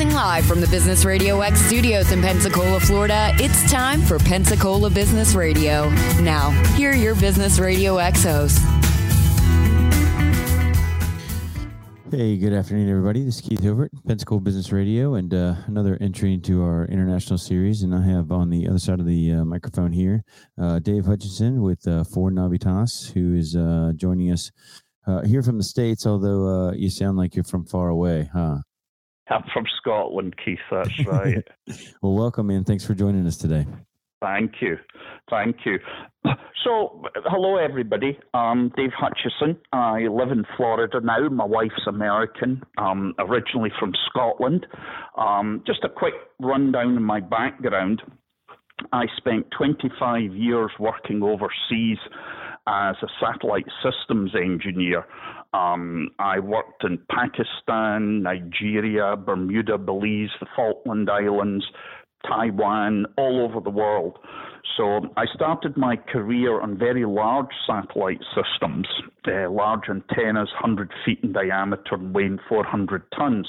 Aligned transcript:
Broadcasting 0.00 0.16
live 0.16 0.46
from 0.46 0.62
the 0.62 0.68
Business 0.68 1.04
Radio 1.04 1.42
X 1.42 1.60
studios 1.60 2.10
in 2.10 2.22
Pensacola, 2.22 2.80
Florida, 2.80 3.34
it's 3.34 3.70
time 3.70 4.00
for 4.00 4.18
Pensacola 4.18 4.88
Business 4.88 5.34
Radio. 5.34 5.90
Now, 6.22 6.52
here 6.74 6.92
are 6.92 6.96
your 6.96 7.14
Business 7.16 7.58
Radio 7.58 7.98
X 7.98 8.24
hosts. 8.24 8.60
Hey, 12.10 12.38
good 12.38 12.54
afternoon, 12.54 12.88
everybody. 12.88 13.24
This 13.24 13.34
is 13.36 13.40
Keith 13.42 13.60
Hilbert, 13.60 13.90
Pensacola 14.06 14.40
Business 14.40 14.72
Radio, 14.72 15.16
and 15.16 15.34
uh, 15.34 15.56
another 15.66 15.98
entry 16.00 16.32
into 16.32 16.62
our 16.62 16.86
international 16.86 17.36
series. 17.36 17.82
And 17.82 17.94
I 17.94 18.00
have 18.00 18.32
on 18.32 18.48
the 18.48 18.68
other 18.68 18.78
side 18.78 19.00
of 19.00 19.06
the 19.06 19.32
uh, 19.34 19.44
microphone 19.44 19.92
here 19.92 20.24
uh, 20.58 20.78
Dave 20.78 21.04
Hutchinson 21.04 21.60
with 21.60 21.86
uh, 21.86 22.04
4Navitas, 22.04 23.12
who 23.12 23.34
is 23.34 23.54
uh, 23.54 23.92
joining 23.96 24.32
us 24.32 24.50
uh, 25.06 25.20
here 25.26 25.42
from 25.42 25.58
the 25.58 25.64
States, 25.64 26.06
although 26.06 26.68
uh, 26.68 26.72
you 26.72 26.88
sound 26.88 27.18
like 27.18 27.34
you're 27.34 27.44
from 27.44 27.66
far 27.66 27.90
away, 27.90 28.30
huh? 28.32 28.60
I'm 29.30 29.44
from 29.52 29.64
Scotland, 29.80 30.34
Keith. 30.44 30.58
That's 30.70 31.06
right. 31.06 31.46
well, 32.02 32.14
welcome 32.14 32.50
and 32.50 32.66
thanks 32.66 32.84
for 32.84 32.94
joining 32.94 33.26
us 33.26 33.36
today. 33.36 33.66
Thank 34.20 34.54
you. 34.60 34.76
Thank 35.30 35.56
you. 35.64 35.78
So, 36.64 37.02
hello, 37.24 37.56
everybody. 37.56 38.18
I'm 38.34 38.68
Dave 38.76 38.90
Hutchison. 38.94 39.56
I 39.72 40.00
live 40.10 40.30
in 40.30 40.44
Florida 40.56 41.00
now. 41.02 41.26
My 41.30 41.46
wife's 41.46 41.86
American, 41.86 42.62
um, 42.76 43.14
originally 43.18 43.70
from 43.78 43.92
Scotland. 44.10 44.66
Um, 45.16 45.62
just 45.66 45.84
a 45.84 45.88
quick 45.88 46.12
rundown 46.38 46.96
of 46.96 47.02
my 47.02 47.20
background. 47.20 48.02
I 48.92 49.04
spent 49.16 49.46
25 49.56 50.34
years 50.34 50.70
working 50.78 51.22
overseas 51.22 51.98
as 52.66 52.96
a 53.02 53.08
satellite 53.20 53.66
systems 53.82 54.32
engineer. 54.34 55.06
Um, 55.52 56.10
I 56.18 56.38
worked 56.38 56.84
in 56.84 56.98
Pakistan, 57.10 58.22
Nigeria, 58.22 59.16
Bermuda, 59.16 59.78
Belize, 59.78 60.30
the 60.38 60.46
Falkland 60.54 61.10
Islands, 61.10 61.64
Taiwan, 62.26 63.06
all 63.16 63.40
over 63.44 63.60
the 63.60 63.70
world. 63.70 64.18
So 64.76 65.00
I 65.16 65.26
started 65.34 65.76
my 65.76 65.96
career 65.96 66.60
on 66.60 66.78
very 66.78 67.04
large 67.04 67.50
satellite 67.66 68.20
systems, 68.34 68.86
uh, 69.26 69.50
large 69.50 69.88
antennas, 69.88 70.48
100 70.52 70.92
feet 71.04 71.20
in 71.22 71.32
diameter 71.32 71.94
and 71.94 72.14
weighing 72.14 72.38
400 72.48 73.02
tons. 73.16 73.48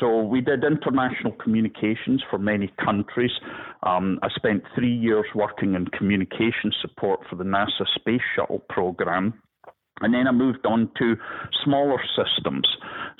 So 0.00 0.22
we 0.22 0.40
did 0.40 0.64
international 0.64 1.32
communications 1.32 2.22
for 2.30 2.38
many 2.38 2.72
countries. 2.84 3.32
Um, 3.82 4.18
I 4.22 4.28
spent 4.34 4.62
three 4.74 4.94
years 4.94 5.26
working 5.34 5.74
in 5.74 5.86
communication 5.86 6.72
support 6.80 7.20
for 7.28 7.36
the 7.36 7.44
NASA 7.44 7.86
Space 7.94 8.22
Shuttle 8.34 8.62
program. 8.68 9.34
And 10.00 10.12
then 10.12 10.26
I 10.26 10.32
moved 10.32 10.66
on 10.66 10.90
to 10.98 11.16
smaller 11.64 11.98
systems. 12.16 12.68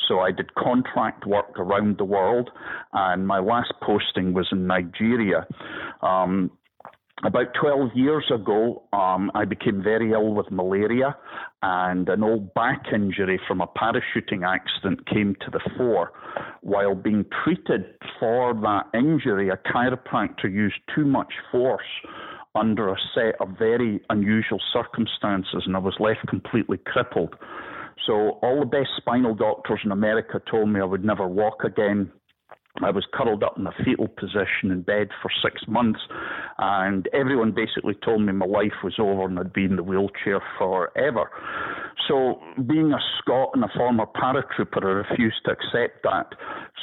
So 0.09 0.21
I 0.21 0.31
did 0.31 0.55
contract 0.55 1.27
work 1.27 1.59
around 1.59 1.99
the 1.99 2.05
world, 2.05 2.51
and 2.93 3.27
my 3.27 3.39
last 3.39 3.73
posting 3.83 4.35
was 4.35 4.47
in 4.53 4.67
Nigeria. 4.67 5.47
Um, 6.03 6.51
about 7.25 7.47
12 7.59 7.91
years 7.95 8.31
ago, 8.33 8.83
um, 8.93 9.31
I 9.35 9.47
became 9.47 9.83
very 9.83 10.13
ill 10.13 10.35
with 10.35 10.51
malaria, 10.51 11.17
and 11.63 12.07
an 12.11 12.23
old 12.23 12.53
back 12.53 12.85
injury 12.93 13.41
from 13.49 13.63
a 13.63 13.67
parachuting 13.67 14.47
accident 14.47 15.07
came 15.07 15.35
to 15.41 15.51
the 15.51 15.61
fore. 15.79 16.13
While 16.61 16.95
being 16.95 17.25
treated 17.43 17.87
for 18.21 18.53
that 18.53 18.91
injury, 18.93 19.49
a 19.49 19.57
chiropractor 19.57 20.53
used 20.53 20.77
too 20.95 21.07
much 21.07 21.33
force 21.51 21.83
under 22.57 22.89
a 22.89 22.97
set 23.15 23.41
of 23.41 23.59
very 23.59 24.01
unusual 24.11 24.61
circumstances, 24.73 25.62
and 25.67 25.77
I 25.77 25.79
was 25.79 25.95
left 26.01 26.27
completely 26.29 26.79
crippled. 26.79 27.35
So, 28.07 28.39
all 28.43 28.61
the 28.61 28.67
best 28.67 28.91
spinal 28.97 29.35
doctors 29.35 29.81
in 29.85 29.91
America 29.91 30.41
told 30.51 30.69
me 30.69 30.81
I 30.81 30.85
would 30.85 31.05
never 31.05 31.27
walk 31.27 31.65
again. 31.65 32.13
I 32.83 32.91
was 32.91 33.07
curled 33.13 33.43
up 33.43 33.59
in 33.59 33.67
a 33.67 33.73
fetal 33.85 34.09
position 34.09 34.71
in 34.71 34.83
bed 34.83 35.09
for 35.23 35.31
six 35.43 35.63
months, 35.67 36.01
and 36.58 37.08
everyone 37.13 37.53
basically 37.53 37.95
told 38.05 38.20
me 38.23 38.33
my 38.33 38.47
life 38.47 38.85
was 38.85 38.95
over 38.98 39.25
and 39.25 39.39
I'd 39.39 39.53
be 39.53 39.64
in 39.64 39.77
the 39.77 39.83
wheelchair 39.83 40.42
forever. 40.59 41.30
So, 42.07 42.41
being 42.67 42.92
a 42.92 43.01
Scot 43.19 43.51
and 43.55 43.64
a 43.64 43.70
former 43.77 44.07
paratrooper, 44.07 44.83
I 44.83 45.09
refused 45.09 45.45
to 45.47 45.53
accept 45.53 46.03
that. 46.05 46.35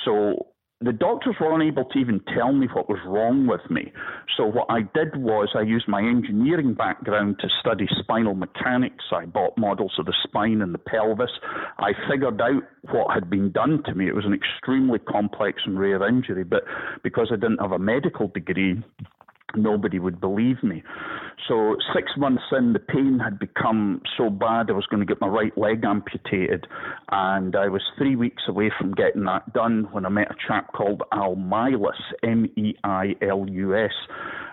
So, 0.03 0.47
the 0.84 0.92
doctors 0.92 1.36
were 1.40 1.54
unable 1.54 1.86
to 1.86 2.00
even 2.00 2.20
tell 2.36 2.52
me 2.52 2.68
what 2.74 2.90
was 2.90 3.00
wrong 3.06 3.48
with 3.48 3.62
me. 3.70 3.92
So 4.38 4.46
what 4.46 4.68
I 4.70 4.82
did 4.82 5.16
was 5.16 5.50
I 5.56 5.62
used 5.62 5.88
my 5.88 6.02
engineering 6.02 6.74
background 6.74 7.38
to 7.40 7.48
study 7.60 7.88
spinal 8.00 8.36
mechanics. 8.36 9.06
I 9.12 9.26
bought 9.26 9.58
models 9.58 9.94
of 9.98 10.06
the 10.06 10.16
spine 10.24 10.62
and 10.62 10.74
the 10.74 10.80
pelvis. 10.80 11.32
I 11.80 11.92
figured 12.10 12.42
out 12.42 12.64
what 12.92 13.14
had 13.14 13.30
been 13.30 13.52
done 13.52 13.84
to 13.86 13.96
me. 13.96 14.08
It 14.08 14.16
was 14.16 14.26
an 14.26 14.34
extremely 14.34 15.00
complex 15.00 15.62
and 15.66 15.80
rare 15.80 16.06
injury, 16.08 16.44
but 16.44 16.64
because 17.04 17.30
I 17.32 17.36
didn't 17.36 17.62
have 17.62 17.72
a 17.72 17.80
medical 17.80 18.28
degree, 18.28 18.84
nobody 19.56 20.00
would 20.00 20.19
believe 20.19 20.62
me. 20.64 20.84
So 21.47 21.75
six 21.94 22.12
months 22.18 22.44
in, 22.52 22.74
the 22.74 22.80
pain 22.80 23.19
had 23.19 23.40
become 23.40 24.02
so 24.18 24.30
bad 24.30 24.69
I 24.69 24.74
was 24.74 24.86
going 24.88 25.00
to 25.00 25.06
get 25.06 25.19
my 25.19 25.28
right 25.28 25.56
leg 25.58 25.84
amputated, 25.84 26.68
and 27.12 27.56
I 27.56 27.68
was 27.68 27.81
three 27.97 28.16
weeks 28.16 28.44
away 28.47 28.72
from 28.78 28.94
getting 28.94 29.25
that 29.25 29.52
done 29.53 29.88
when 29.91 30.06
I 30.06 30.09
met 30.09 30.31
a 30.31 30.36
chap 30.47 30.72
called 30.74 31.03
Al 31.12 31.36
Meilus, 31.36 32.00
M-E-I-L-U-S, 32.24 33.91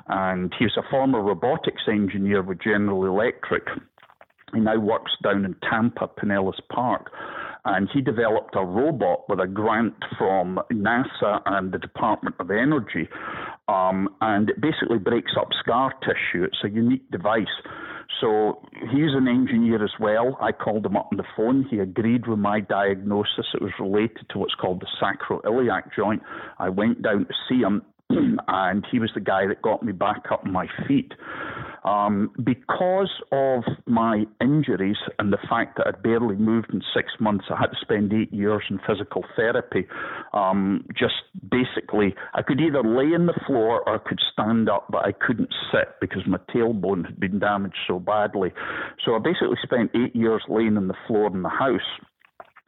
and 0.08 0.54
he 0.58 0.64
was 0.64 0.76
a 0.76 0.90
former 0.90 1.20
robotics 1.20 1.82
engineer 1.88 2.42
with 2.42 2.60
General 2.60 3.06
Electric. 3.06 3.64
He 4.52 4.60
now 4.60 4.78
works 4.78 5.12
down 5.22 5.44
in 5.44 5.54
Tampa, 5.68 6.08
Pinellas 6.08 6.60
Park 6.72 7.10
and 7.64 7.88
he 7.92 8.00
developed 8.00 8.54
a 8.56 8.64
robot 8.64 9.28
with 9.28 9.40
a 9.40 9.46
grant 9.46 9.94
from 10.16 10.58
NASA 10.72 11.42
and 11.46 11.72
the 11.72 11.78
Department 11.78 12.34
of 12.38 12.50
Energy 12.50 13.08
um, 13.70 14.08
and 14.20 14.50
it 14.50 14.60
basically 14.60 14.98
breaks 14.98 15.32
up 15.38 15.48
scar 15.60 15.92
tissue. 16.02 16.42
It's 16.44 16.58
a 16.64 16.68
unique 16.68 17.08
device. 17.10 17.46
So 18.20 18.60
he's 18.90 19.14
an 19.14 19.28
engineer 19.28 19.82
as 19.82 19.92
well. 20.00 20.36
I 20.40 20.50
called 20.50 20.84
him 20.84 20.96
up 20.96 21.08
on 21.12 21.16
the 21.16 21.24
phone. 21.36 21.66
He 21.70 21.78
agreed 21.78 22.26
with 22.26 22.40
my 22.40 22.60
diagnosis. 22.60 23.46
It 23.54 23.62
was 23.62 23.70
related 23.78 24.26
to 24.30 24.38
what's 24.38 24.54
called 24.54 24.82
the 24.82 24.88
sacroiliac 25.00 25.94
joint. 25.96 26.22
I 26.58 26.68
went 26.68 27.02
down 27.02 27.26
to 27.26 27.34
see 27.48 27.60
him, 27.60 27.82
and 28.48 28.86
he 28.90 28.98
was 28.98 29.10
the 29.14 29.20
guy 29.20 29.46
that 29.46 29.62
got 29.62 29.82
me 29.82 29.92
back 29.92 30.24
up 30.30 30.44
on 30.44 30.52
my 30.52 30.66
feet. 30.86 31.12
Um, 31.82 32.32
because 32.44 33.10
of 33.32 33.62
my 33.86 34.24
injuries 34.40 34.98
and 35.18 35.32
the 35.32 35.38
fact 35.48 35.78
that 35.78 35.86
I'd 35.86 36.02
barely 36.02 36.36
moved 36.36 36.74
in 36.74 36.82
six 36.94 37.08
months, 37.18 37.46
I 37.50 37.58
had 37.58 37.68
to 37.68 37.76
spend 37.80 38.12
eight 38.12 38.32
years 38.32 38.62
in 38.68 38.78
physical 38.86 39.24
therapy. 39.34 39.86
Um, 40.34 40.84
just 40.96 41.14
basically, 41.50 42.14
I 42.34 42.42
could 42.42 42.60
either 42.60 42.82
lay 42.82 43.14
in 43.14 43.26
the 43.26 43.40
floor 43.46 43.82
or 43.86 43.94
I 43.94 43.98
could 43.98 44.20
stand 44.32 44.68
up, 44.68 44.88
but 44.90 45.06
I 45.06 45.12
couldn't 45.12 45.54
sit 45.72 45.94
because 46.00 46.22
my 46.26 46.38
tailbone 46.54 47.06
had 47.06 47.18
been 47.18 47.38
damaged 47.38 47.78
so 47.88 47.98
badly. 47.98 48.52
So 49.04 49.14
I 49.14 49.18
basically 49.18 49.56
spent 49.62 49.90
eight 49.94 50.14
years 50.14 50.42
laying 50.48 50.76
on 50.76 50.88
the 50.88 50.96
floor 51.06 51.28
in 51.28 51.42
the 51.42 51.48
house. 51.48 51.80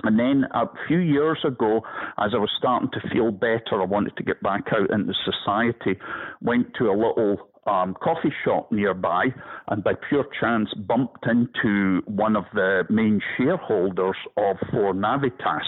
And 0.04 0.18
then 0.18 0.44
a 0.52 0.66
few 0.86 0.98
years 0.98 1.38
ago, 1.44 1.82
as 2.18 2.32
I 2.34 2.38
was 2.38 2.50
starting 2.58 2.90
to 2.92 3.08
feel 3.12 3.30
better, 3.30 3.80
I 3.80 3.84
wanted 3.84 4.16
to 4.16 4.22
get 4.22 4.42
back 4.42 4.64
out 4.72 4.90
into 4.90 5.14
society, 5.24 5.98
went 6.40 6.74
to 6.78 6.86
a 6.86 6.96
little 6.96 7.48
um, 7.66 7.94
coffee 8.02 8.32
shop 8.44 8.72
nearby 8.72 9.26
and 9.68 9.84
by 9.84 9.92
pure 10.08 10.26
chance 10.40 10.68
bumped 10.74 11.24
into 11.26 12.00
one 12.06 12.34
of 12.34 12.44
the 12.54 12.84
main 12.90 13.20
shareholders 13.36 14.16
of 14.36 14.56
4Navitas. 14.72 15.60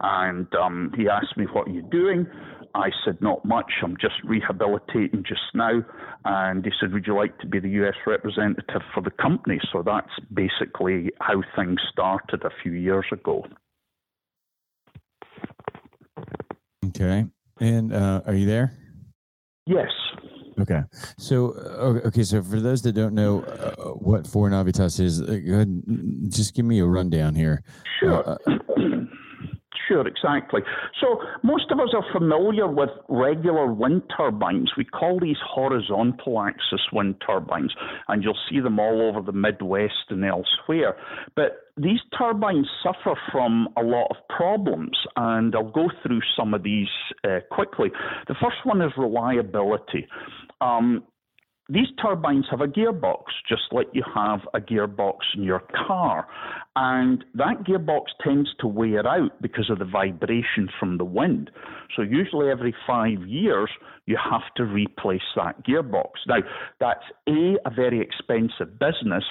And 0.00 0.52
um, 0.54 0.92
he 0.96 1.08
asked 1.08 1.36
me, 1.36 1.46
What 1.52 1.68
are 1.68 1.72
you 1.72 1.82
doing? 1.82 2.26
I 2.74 2.90
said, 3.04 3.18
Not 3.20 3.44
much. 3.44 3.72
I'm 3.82 3.96
just 4.00 4.16
rehabilitating 4.24 5.24
just 5.26 5.54
now. 5.54 5.80
And 6.24 6.64
he 6.64 6.72
said, 6.80 6.92
Would 6.92 7.06
you 7.06 7.16
like 7.16 7.38
to 7.38 7.46
be 7.46 7.60
the 7.60 7.70
US 7.84 7.96
representative 8.06 8.82
for 8.92 9.02
the 9.02 9.10
company? 9.10 9.60
So 9.72 9.82
that's 9.84 10.12
basically 10.32 11.12
how 11.20 11.42
things 11.56 11.80
started 11.92 12.42
a 12.44 12.50
few 12.62 12.72
years 12.72 13.06
ago. 13.12 13.44
Okay. 16.86 17.26
And 17.60 17.92
uh, 17.92 18.22
are 18.26 18.34
you 18.34 18.46
there? 18.46 18.72
Yes. 19.66 19.88
Okay. 20.60 20.82
So, 21.18 21.52
uh, 21.52 22.06
okay. 22.08 22.22
So, 22.24 22.42
for 22.42 22.60
those 22.60 22.82
that 22.82 22.92
don't 22.92 23.14
know 23.14 23.42
uh, 23.42 23.90
what 23.92 24.24
4Navitas 24.24 24.98
is, 25.00 25.20
uh, 25.20 25.38
go 25.46 25.54
ahead, 25.54 25.82
just 26.28 26.54
give 26.54 26.64
me 26.64 26.80
a 26.80 26.86
rundown 26.86 27.34
here. 27.34 27.62
Sure. 28.00 28.38
Sure, 29.88 30.06
exactly. 30.06 30.60
So 31.00 31.18
most 31.42 31.70
of 31.70 31.80
us 31.80 31.88
are 31.94 32.04
familiar 32.12 32.68
with 32.68 32.90
regular 33.08 33.72
wind 33.72 34.02
turbines. 34.14 34.70
We 34.76 34.84
call 34.84 35.18
these 35.18 35.38
horizontal 35.42 36.40
axis 36.42 36.80
wind 36.92 37.16
turbines, 37.26 37.72
and 38.08 38.22
you'll 38.22 38.38
see 38.50 38.60
them 38.60 38.78
all 38.78 39.00
over 39.00 39.22
the 39.22 39.32
Midwest 39.32 40.10
and 40.10 40.24
elsewhere. 40.24 40.96
But 41.34 41.60
these 41.78 42.00
turbines 42.18 42.68
suffer 42.82 43.18
from 43.32 43.68
a 43.78 43.82
lot 43.82 44.08
of 44.10 44.16
problems, 44.28 44.96
and 45.16 45.54
I'll 45.54 45.70
go 45.70 45.88
through 46.02 46.20
some 46.36 46.52
of 46.52 46.62
these 46.62 46.88
uh, 47.24 47.38
quickly. 47.50 47.90
The 48.26 48.34
first 48.34 48.58
one 48.64 48.82
is 48.82 48.92
reliability. 48.98 50.06
Um, 50.60 51.04
these 51.68 51.88
turbines 52.00 52.46
have 52.50 52.62
a 52.62 52.66
gearbox, 52.66 53.24
just 53.46 53.64
like 53.72 53.88
you 53.92 54.02
have 54.14 54.40
a 54.54 54.60
gearbox 54.60 55.18
in 55.34 55.42
your 55.42 55.62
car. 55.86 56.26
And 56.76 57.24
that 57.34 57.64
gearbox 57.64 58.04
tends 58.22 58.48
to 58.60 58.66
wear 58.66 59.06
out 59.06 59.42
because 59.42 59.68
of 59.68 59.78
the 59.78 59.84
vibration 59.84 60.68
from 60.80 60.96
the 60.96 61.04
wind. 61.04 61.50
So, 61.94 62.02
usually 62.02 62.50
every 62.50 62.74
five 62.86 63.26
years, 63.26 63.70
you 64.06 64.16
have 64.16 64.54
to 64.56 64.64
replace 64.64 65.20
that 65.36 65.62
gearbox. 65.66 66.12
Now, 66.26 66.38
that's 66.80 67.04
A, 67.28 67.56
a 67.66 67.70
very 67.74 68.00
expensive 68.00 68.78
business, 68.78 69.24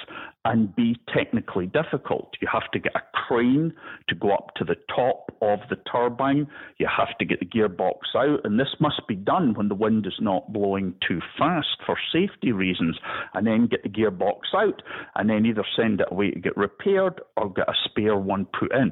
and 0.48 0.74
be 0.74 0.96
technically 1.14 1.66
difficult. 1.66 2.30
You 2.40 2.48
have 2.50 2.70
to 2.72 2.78
get 2.78 2.92
a 2.96 3.02
crane 3.12 3.70
to 4.08 4.14
go 4.14 4.32
up 4.32 4.54
to 4.56 4.64
the 4.64 4.76
top 4.94 5.30
of 5.42 5.58
the 5.68 5.76
turbine. 5.92 6.48
You 6.78 6.88
have 6.88 7.16
to 7.18 7.26
get 7.26 7.40
the 7.40 7.46
gearbox 7.46 8.16
out, 8.16 8.40
and 8.44 8.58
this 8.58 8.74
must 8.80 9.02
be 9.06 9.14
done 9.14 9.52
when 9.52 9.68
the 9.68 9.74
wind 9.74 10.06
is 10.06 10.16
not 10.20 10.50
blowing 10.50 10.94
too 11.06 11.20
fast 11.38 11.76
for 11.84 11.98
safety 12.10 12.52
reasons, 12.52 12.96
and 13.34 13.46
then 13.46 13.68
get 13.70 13.82
the 13.82 13.90
gearbox 13.90 14.54
out, 14.56 14.82
and 15.16 15.28
then 15.28 15.44
either 15.44 15.64
send 15.76 16.00
it 16.00 16.08
away 16.10 16.30
to 16.30 16.40
get 16.40 16.56
repaired 16.56 17.20
or 17.36 17.52
get 17.52 17.68
a 17.68 17.74
spare 17.84 18.16
one 18.16 18.46
put 18.58 18.72
in. 18.72 18.90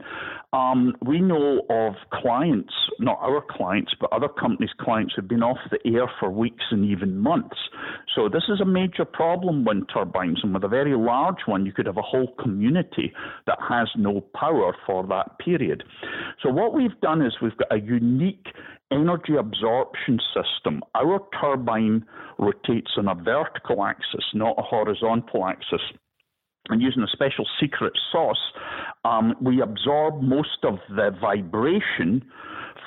Um, 0.53 0.95
we 1.07 1.21
know 1.21 1.63
of 1.71 1.95
clients, 2.13 2.75
not 3.01 3.19
our 3.21 3.43
clients, 3.49 3.95
but 3.99 4.13
other 4.13 4.29
companies' 4.29 4.71
clients 4.79 5.15
who've 5.17 5.27
been 5.27 5.43
off 5.43 5.59
the 5.71 5.79
air 5.91 6.07
for 6.21 6.31
weeks 6.31 6.65
and 6.71 6.85
even 6.85 7.17
months. 7.19 7.57
So 8.15 8.29
this 8.29 8.45
is 8.49 8.61
a 8.61 8.65
major 8.67 9.07
problem, 9.07 9.65
wind 9.65 9.89
turbines, 9.93 10.41
and 10.43 10.53
with 10.53 10.65
a 10.65 10.69
very 10.69 10.95
large 10.97 11.46
one, 11.47 11.67
you 11.67 11.73
could 11.73 11.87
have 11.87 11.97
a 11.97 12.03
whole 12.03 12.35
community 12.41 13.13
that 13.47 13.59
has 13.69 13.89
no 13.97 14.21
power 14.35 14.75
for 14.87 15.07
that 15.07 15.39
period. 15.39 15.85
So 16.43 16.51
what 16.51 16.75
we've 16.75 17.01
done 17.01 17.23
is 17.23 17.35
we've 17.41 17.57
got 17.57 17.73
a 17.73 17.81
unique 17.81 18.47
energy 18.93 19.37
absorption 19.39 20.19
system. 20.35 20.83
Our 20.95 21.21
turbine 21.41 22.05
rotates 22.39 22.93
on 22.97 23.09
a 23.09 23.15
vertical 23.15 23.85
axis, 23.85 24.25
not 24.35 24.55
a 24.59 24.63
horizontal 24.63 25.47
axis 25.47 25.81
and 26.69 26.83
using 26.83 27.03
a 27.03 27.09
special 27.09 27.47
secret 27.61 27.93
sauce, 28.11 28.53
um, 29.05 29.35
we 29.41 29.61
absorb 29.63 30.23
most 30.23 30.59
of 30.65 30.79
the 30.89 31.11
vibration 31.21 32.25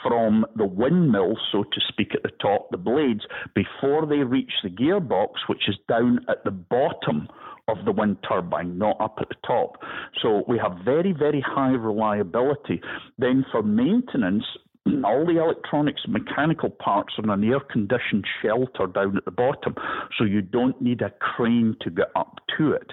from 0.04 0.46
the 0.56 0.66
windmill, 0.66 1.38
so 1.52 1.64
to 1.64 1.82
speak, 1.88 2.16
at 2.16 2.24
the 2.24 2.32
top, 2.42 2.70
the 2.72 2.78
blades, 2.78 3.26
before 3.54 4.06
they 4.06 4.20
reach 4.20 4.52
the 4.64 4.70
gearbox, 4.70 5.32
which 5.48 5.68
is 5.68 5.76
down 5.88 6.20
at 6.30 6.44
the 6.44 6.52
bottom 6.52 7.28
of 7.70 7.86
the 7.86 7.92
wind 7.92 8.18
turbine, 8.28 8.78
not 8.78 9.00
up 9.00 9.18
at 9.22 9.30
the 9.30 9.36
top. 9.46 9.78
So 10.22 10.44
we 10.48 10.58
have 10.58 10.78
very, 10.84 11.14
very 11.14 11.42
high 11.46 11.72
reliability. 11.72 12.82
Then 13.18 13.46
for 13.52 13.64
maintenance, 13.64 14.44
all 15.06 15.26
the 15.26 15.42
electronics 15.42 16.02
and 16.04 16.14
mechanical 16.14 16.70
parts 16.70 17.14
are 17.18 17.24
in 17.24 17.30
an 17.30 17.44
air 17.44 17.60
conditioned 17.60 18.26
shelter 18.42 18.88
down 18.88 19.18
at 19.18 19.26
the 19.26 19.32
bottom, 19.32 19.76
so 20.18 20.24
you 20.24 20.42
don't 20.42 20.82
need 20.82 21.02
a 21.02 21.12
crane 21.20 21.76
to 21.82 21.90
get 21.90 22.08
up 22.16 22.40
to 22.58 22.72
it. 22.72 22.92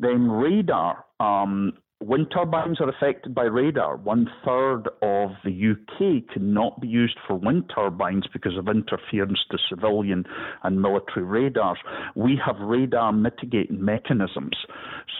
Then 0.00 0.30
radar. 0.30 1.04
Um, 1.20 1.74
wind 2.00 2.26
turbines 2.34 2.80
are 2.80 2.88
affected 2.88 3.34
by 3.34 3.44
radar. 3.44 3.96
One 3.96 4.28
third 4.44 4.88
of 5.02 5.30
the 5.44 5.72
UK 5.72 6.32
cannot 6.32 6.80
be 6.80 6.88
used 6.88 7.18
for 7.26 7.36
wind 7.36 7.70
turbines 7.74 8.26
because 8.32 8.56
of 8.58 8.68
interference 8.68 9.38
to 9.50 9.58
civilian 9.68 10.24
and 10.62 10.82
military 10.82 11.24
radars. 11.24 11.78
We 12.14 12.38
have 12.44 12.56
radar 12.58 13.12
mitigating 13.12 13.84
mechanisms. 13.84 14.56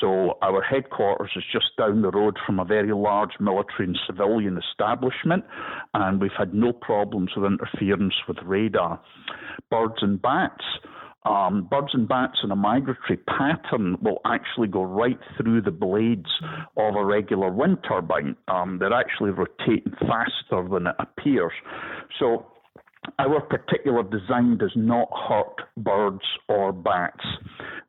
So 0.00 0.38
our 0.42 0.62
headquarters 0.62 1.30
is 1.36 1.44
just 1.52 1.76
down 1.78 2.02
the 2.02 2.10
road 2.10 2.36
from 2.44 2.58
a 2.58 2.64
very 2.64 2.92
large 2.92 3.32
military 3.40 3.86
and 3.86 3.98
civilian 4.06 4.58
establishment, 4.58 5.44
and 5.94 6.20
we've 6.20 6.30
had 6.36 6.54
no 6.54 6.72
problems 6.72 7.30
with 7.36 7.46
interference 7.46 8.14
with 8.28 8.38
radar. 8.44 9.00
Birds 9.70 10.02
and 10.02 10.20
bats 10.20 10.64
um, 11.24 11.66
birds 11.70 11.88
and 11.94 12.06
bats 12.06 12.38
in 12.42 12.50
a 12.50 12.56
migratory 12.56 13.16
pattern 13.16 13.96
will 14.02 14.20
actually 14.26 14.68
go 14.68 14.82
right 14.82 15.18
through 15.36 15.62
the 15.62 15.70
blades 15.70 16.28
of 16.76 16.94
a 16.96 17.04
regular 17.04 17.50
wind 17.50 17.78
turbine. 17.88 18.36
Um, 18.48 18.78
they're 18.78 18.92
actually 18.92 19.30
rotating 19.30 19.92
faster 20.00 20.68
than 20.68 20.88
it 20.88 20.96
appears. 20.98 21.52
So 22.18 22.46
our 23.18 23.40
particular 23.40 24.02
design 24.02 24.58
does 24.58 24.72
not 24.76 25.08
hurt 25.28 25.62
birds 25.76 26.24
or 26.48 26.72
bats. 26.72 27.24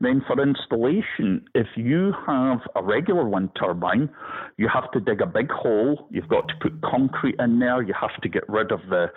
Then, 0.01 0.21
for 0.27 0.41
installation, 0.41 1.45
if 1.55 1.67
you 1.75 2.13
have 2.27 2.59
a 2.75 2.83
regular 2.83 3.27
wind 3.27 3.49
turbine, 3.59 4.09
you 4.57 4.69
have 4.71 4.91
to 4.91 4.99
dig 4.99 5.21
a 5.21 5.25
big 5.25 5.49
hole, 5.49 6.07
you've 6.11 6.27
got 6.27 6.47
to 6.49 6.53
put 6.61 6.81
concrete 6.81 7.35
in 7.39 7.59
there, 7.59 7.81
you 7.81 7.93
have 7.99 8.21
to 8.21 8.29
get 8.29 8.47
rid 8.49 8.71
of 8.71 8.81
the 8.89 9.07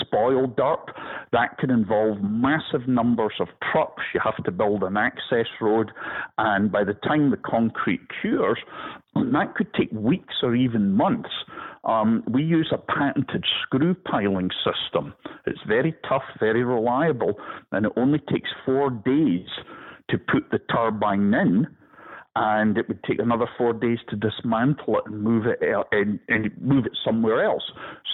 spoiled 0.00 0.56
dirt. 0.56 0.86
That 1.32 1.58
can 1.58 1.70
involve 1.70 2.18
massive 2.22 2.86
numbers 2.86 3.34
of 3.40 3.48
trucks, 3.72 4.02
you 4.14 4.20
have 4.22 4.42
to 4.44 4.50
build 4.50 4.82
an 4.84 4.96
access 4.96 5.46
road, 5.60 5.90
and 6.38 6.70
by 6.70 6.84
the 6.84 6.94
time 6.94 7.30
the 7.30 7.36
concrete 7.36 8.00
cures, 8.20 8.58
that 9.14 9.54
could 9.56 9.72
take 9.74 9.90
weeks 9.92 10.34
or 10.42 10.54
even 10.54 10.92
months. 10.92 11.30
Um, 11.84 12.24
we 12.28 12.42
use 12.42 12.72
a 12.72 12.78
patented 12.78 13.44
screw 13.62 13.94
piling 13.94 14.50
system. 14.64 15.14
It's 15.46 15.60
very 15.66 15.94
tough, 16.08 16.24
very 16.40 16.64
reliable, 16.64 17.34
and 17.72 17.86
it 17.86 17.92
only 17.96 18.18
takes 18.30 18.50
four 18.64 18.90
days 18.90 19.46
to 20.10 20.18
put 20.18 20.50
the 20.50 20.58
turbine 20.72 21.32
in 21.34 21.66
and 22.40 22.78
it 22.78 22.86
would 22.86 23.02
take 23.02 23.18
another 23.18 23.48
four 23.58 23.72
days 23.72 23.98
to 24.08 24.16
dismantle 24.16 24.98
it 24.98 25.02
and 25.06 25.22
move 25.22 25.44
it 25.46 25.58
and, 25.90 26.20
and 26.28 26.50
move 26.60 26.86
it 26.86 26.92
somewhere 27.04 27.44
else. 27.44 27.64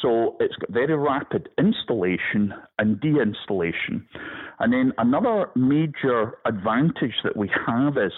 So 0.01 0.37
it's 0.41 0.57
got 0.57 0.71
very 0.71 0.97
rapid 0.97 1.51
installation 1.59 2.55
and 2.79 2.99
deinstallation. 3.03 4.07
And 4.61 4.73
then 4.73 4.93
another 4.97 5.51
major 5.55 6.39
advantage 6.47 7.15
that 7.23 7.37
we 7.37 7.51
have 7.67 7.99
is 7.99 8.13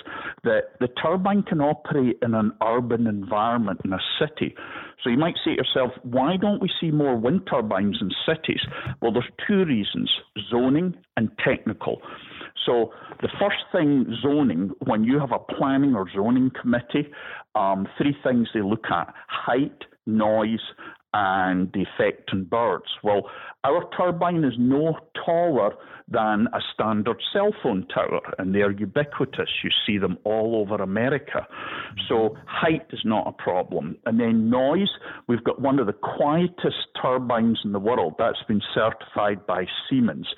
that 0.44 0.78
the 0.78 0.88
turbine 1.02 1.42
can 1.42 1.60
operate 1.60 2.18
in 2.22 2.34
an 2.34 2.52
urban 2.62 3.08
environment 3.08 3.80
in 3.84 3.92
a 3.92 4.00
city. 4.20 4.54
So 5.02 5.10
you 5.10 5.18
might 5.18 5.34
say 5.44 5.56
to 5.56 5.62
yourself, 5.62 5.90
why 6.04 6.36
don't 6.36 6.62
we 6.62 6.70
see 6.80 6.92
more 6.92 7.16
wind 7.16 7.48
turbines 7.50 7.98
in 8.00 8.10
cities? 8.24 8.60
Well, 9.02 9.12
there's 9.12 9.24
two 9.48 9.64
reasons 9.64 10.10
zoning 10.50 10.94
and 11.16 11.30
technical. 11.44 12.00
So 12.64 12.92
the 13.20 13.28
first 13.38 13.64
thing, 13.72 14.16
zoning, 14.22 14.70
when 14.84 15.04
you 15.04 15.18
have 15.18 15.32
a 15.32 15.38
planning 15.38 15.94
or 15.94 16.06
zoning 16.14 16.50
committee, 16.60 17.08
um, 17.54 17.86
three 17.98 18.16
things 18.24 18.48
they 18.54 18.62
look 18.62 18.86
at 18.90 19.12
height, 19.28 19.84
noise, 20.06 20.60
and 21.14 21.72
the 21.72 21.82
effect 21.82 22.30
on 22.32 22.44
birds. 22.44 22.84
Well, 23.02 23.22
our 23.66 23.88
turbine 23.96 24.44
is 24.44 24.54
no 24.58 24.96
taller 25.24 25.72
than 26.08 26.46
a 26.52 26.60
standard 26.72 27.20
cell 27.32 27.50
phone 27.62 27.84
tower, 27.92 28.20
and 28.38 28.54
they're 28.54 28.70
ubiquitous. 28.70 29.50
You 29.64 29.70
see 29.84 29.98
them 29.98 30.18
all 30.22 30.54
over 30.54 30.80
America. 30.80 31.46
So 32.08 32.14
mm-hmm. 32.14 32.46
height 32.46 32.86
is 32.92 33.00
not 33.04 33.26
a 33.26 33.32
problem. 33.32 33.96
And 34.06 34.20
then 34.20 34.48
noise, 34.48 34.90
we've 35.26 35.42
got 35.42 35.60
one 35.60 35.80
of 35.80 35.86
the 35.86 35.92
quietest 35.92 36.76
turbines 37.00 37.58
in 37.64 37.72
the 37.72 37.80
world. 37.80 38.14
That's 38.18 38.42
been 38.46 38.62
certified 38.72 39.44
by 39.46 39.64
Siemens. 39.88 40.28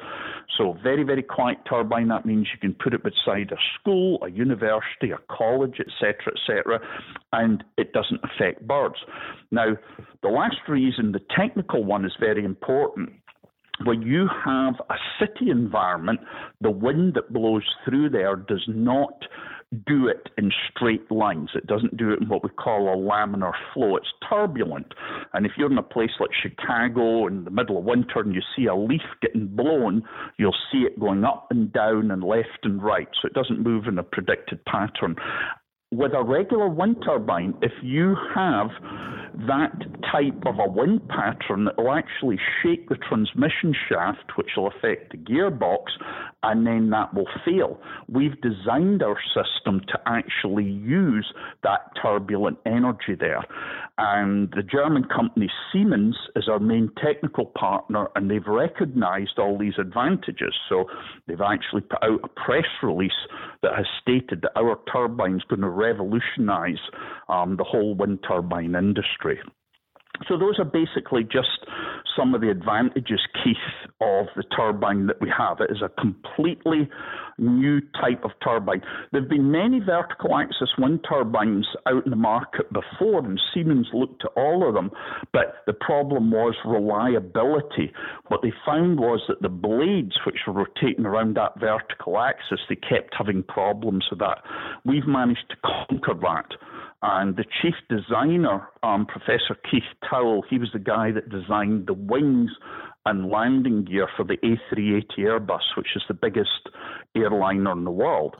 So 0.56 0.78
very, 0.82 1.02
very 1.02 1.23
quiet 1.23 1.58
turbine. 1.68 2.08
That 2.08 2.25
means 2.25 2.49
you 2.52 2.58
can 2.58 2.75
put 2.75 2.94
it 2.94 3.02
beside 3.04 3.52
a 3.52 3.58
school, 3.78 4.18
a 4.25 4.30
university, 4.30 5.11
a 5.11 5.18
college, 5.30 5.80
etc., 5.80 6.32
etc., 6.32 6.80
and 7.32 7.62
it 7.76 7.92
doesn't 7.92 8.20
affect 8.25 8.66
birds. 8.66 8.97
Now, 9.50 9.76
the 10.23 10.28
last 10.28 10.56
reason, 10.66 11.12
the 11.12 11.20
technical 11.37 11.85
one, 11.85 12.06
is 12.06 12.12
very 12.18 12.44
important 12.44 13.11
when 13.85 14.02
you 14.02 14.28
have 14.44 14.75
a 14.90 14.97
city 15.18 15.50
environment, 15.50 16.20
the 16.61 16.70
wind 16.70 17.14
that 17.14 17.32
blows 17.32 17.64
through 17.85 18.11
there 18.11 18.37
does 18.37 18.64
not 18.68 19.25
do 19.87 20.08
it 20.08 20.30
in 20.38 20.50
straight 20.70 21.11
lines. 21.11 21.50
It 21.54 21.66
doesn't 21.66 21.97
do 21.97 22.11
it 22.11 22.23
in 22.23 22.28
what 22.28 22.42
we 22.42 22.49
call 22.49 22.88
a 22.88 22.97
laminar 22.97 23.52
flow. 23.75 23.97
It's 23.97 24.06
turbulent. 24.28 24.94
And 25.35 25.44
if 25.44 25.52
you're 25.56 25.70
in 25.70 25.76
a 25.76 25.82
place 25.82 26.12
like 26.18 26.30
Chicago 26.42 27.26
in 27.26 27.44
the 27.44 27.50
middle 27.50 27.78
of 27.78 27.85
winter 27.85 28.20
and 28.20 28.35
you 28.35 28.40
see 28.56 28.64
a 28.64 28.75
leaf 28.75 29.02
getting 29.20 29.47
blown, 29.49 30.02
you'll 30.38 30.56
see 30.73 30.78
it 30.78 30.99
going 30.99 31.25
up 31.25 31.49
and 31.50 31.70
down 31.73 32.11
and 32.11 32.25
left 32.25 32.64
and 32.64 32.82
right. 32.82 33.08
So 33.20 33.26
it 33.26 33.35
doesn't 33.35 33.62
move 33.62 33.87
in 33.87 33.99
a 33.99 34.02
predicted 34.02 34.64
pattern 34.64 35.16
with 35.90 36.12
a 36.14 36.23
regular 36.23 36.68
wind 36.68 36.97
turbine, 37.04 37.54
if 37.62 37.73
you 37.83 38.14
have 38.35 38.68
that 39.47 39.73
type 40.11 40.42
of 40.47 40.59
a 40.59 40.68
wind 40.68 41.00
pattern, 41.09 41.68
it 41.68 41.78
will 41.78 41.92
actually 41.92 42.38
shake 42.62 42.88
the 42.88 42.97
transmission 42.97 43.75
shaft, 43.88 44.37
which 44.37 44.50
will 44.57 44.66
affect 44.66 45.12
the 45.12 45.18
gearbox, 45.18 45.85
and 46.42 46.66
then 46.66 46.90
that 46.90 47.14
will 47.14 47.28
fail. 47.45 47.80
We've 48.09 48.38
designed 48.40 49.02
our 49.02 49.16
system 49.35 49.80
to 49.88 49.99
actually 50.07 50.64
use 50.64 51.33
that 51.62 51.90
turbulent 52.02 52.59
energy 52.66 53.14
there. 53.18 53.45
And 53.97 54.50
the 54.50 54.62
German 54.62 55.04
company 55.04 55.50
Siemens 55.73 56.16
is 56.37 56.49
our 56.49 56.59
main 56.61 56.90
technical 57.02 57.47
partner, 57.47 58.09
and 58.14 58.30
they've 58.30 58.47
recognized 58.47 59.38
all 59.38 59.57
these 59.57 59.75
advantages. 59.78 60.54
So 60.68 60.85
they've 61.26 61.40
actually 61.40 61.83
put 61.83 62.02
out 62.02 62.21
a 62.25 62.28
press 62.28 62.66
release 62.83 63.12
that 63.62 63.75
has 63.76 63.87
stated 64.00 64.42
that 64.42 64.52
our 64.57 64.78
turbine's 64.92 65.42
going 65.45 65.62
to 65.62 65.68
revolutionize 65.78 66.80
um, 67.28 67.56
the 67.56 67.64
whole 67.64 67.94
wind 67.94 68.18
turbine 68.26 68.75
industry. 68.75 69.38
So 70.26 70.37
those 70.37 70.58
are 70.58 70.64
basically 70.64 71.25
just 71.25 71.66
some 72.16 72.34
of 72.34 72.40
the 72.40 72.50
advantages, 72.50 73.20
Keith, 73.42 73.56
of 74.00 74.26
the 74.37 74.42
turbine 74.56 75.06
that 75.06 75.20
we 75.20 75.30
have. 75.37 75.60
It 75.60 75.70
is 75.70 75.82
a 75.82 75.88
completely 76.00 76.88
new 77.38 77.80
type 78.00 78.25
of 78.25 78.32
turbine. 78.42 78.82
There 79.12 79.20
have 79.20 79.30
been 79.30 79.50
many 79.50 79.80
vertical 79.80 80.37
axis 80.37 80.70
wind 80.76 81.04
turbines 81.08 81.66
out 81.87 82.04
in 82.04 82.10
the 82.10 82.16
market 82.16 82.66
before, 82.72 83.25
and 83.25 83.40
Siemens 83.54 83.88
looked 83.92 84.25
at 84.25 84.32
all 84.37 84.68
of 84.68 84.75
them, 84.75 84.90
but 85.32 85.62
the 85.66 85.72
problem 85.72 86.30
was 86.30 86.54
reliability. 86.64 87.92
What 88.26 88.42
they 88.42 88.52
found 88.66 88.98
was 88.98 89.20
that 89.28 89.40
the 89.40 89.48
blades, 89.48 90.16
which 90.26 90.38
were 90.46 90.52
rotating 90.52 91.06
around 91.06 91.37
that 91.37 91.58
vertical 91.60 92.18
axis, 92.18 92.60
they 92.68 92.76
kept 92.76 93.14
having 93.16 93.44
problems 93.44 94.04
with 94.10 94.18
that. 94.18 94.42
We've 94.84 95.06
managed 95.06 95.50
to 95.50 95.56
conquer 95.64 96.14
that. 96.14 96.50
And 97.02 97.37
the 97.37 97.45
chief 97.62 97.75
designer, 97.88 98.69
um, 98.83 99.07
Professor 99.07 99.57
Keith 99.71 99.85
Towell, 100.09 100.43
he 100.50 100.59
was 100.59 100.71
the 100.73 100.81
guy 100.81 101.12
that 101.12 101.28
designed 101.28 101.87
the 101.87 101.95
wings 101.95 102.50
and 103.07 103.31
landing 103.31 103.85
gear 103.85 104.09
for 104.17 104.25
the 104.25 104.37
A380 104.38 105.19
Airbus, 105.19 105.76
which 105.76 105.95
is 105.95 106.02
the 106.09 106.14
biggest 106.14 106.69
airliner 107.17 107.73
in 107.73 107.85
the 107.85 107.90
world. 107.90 108.37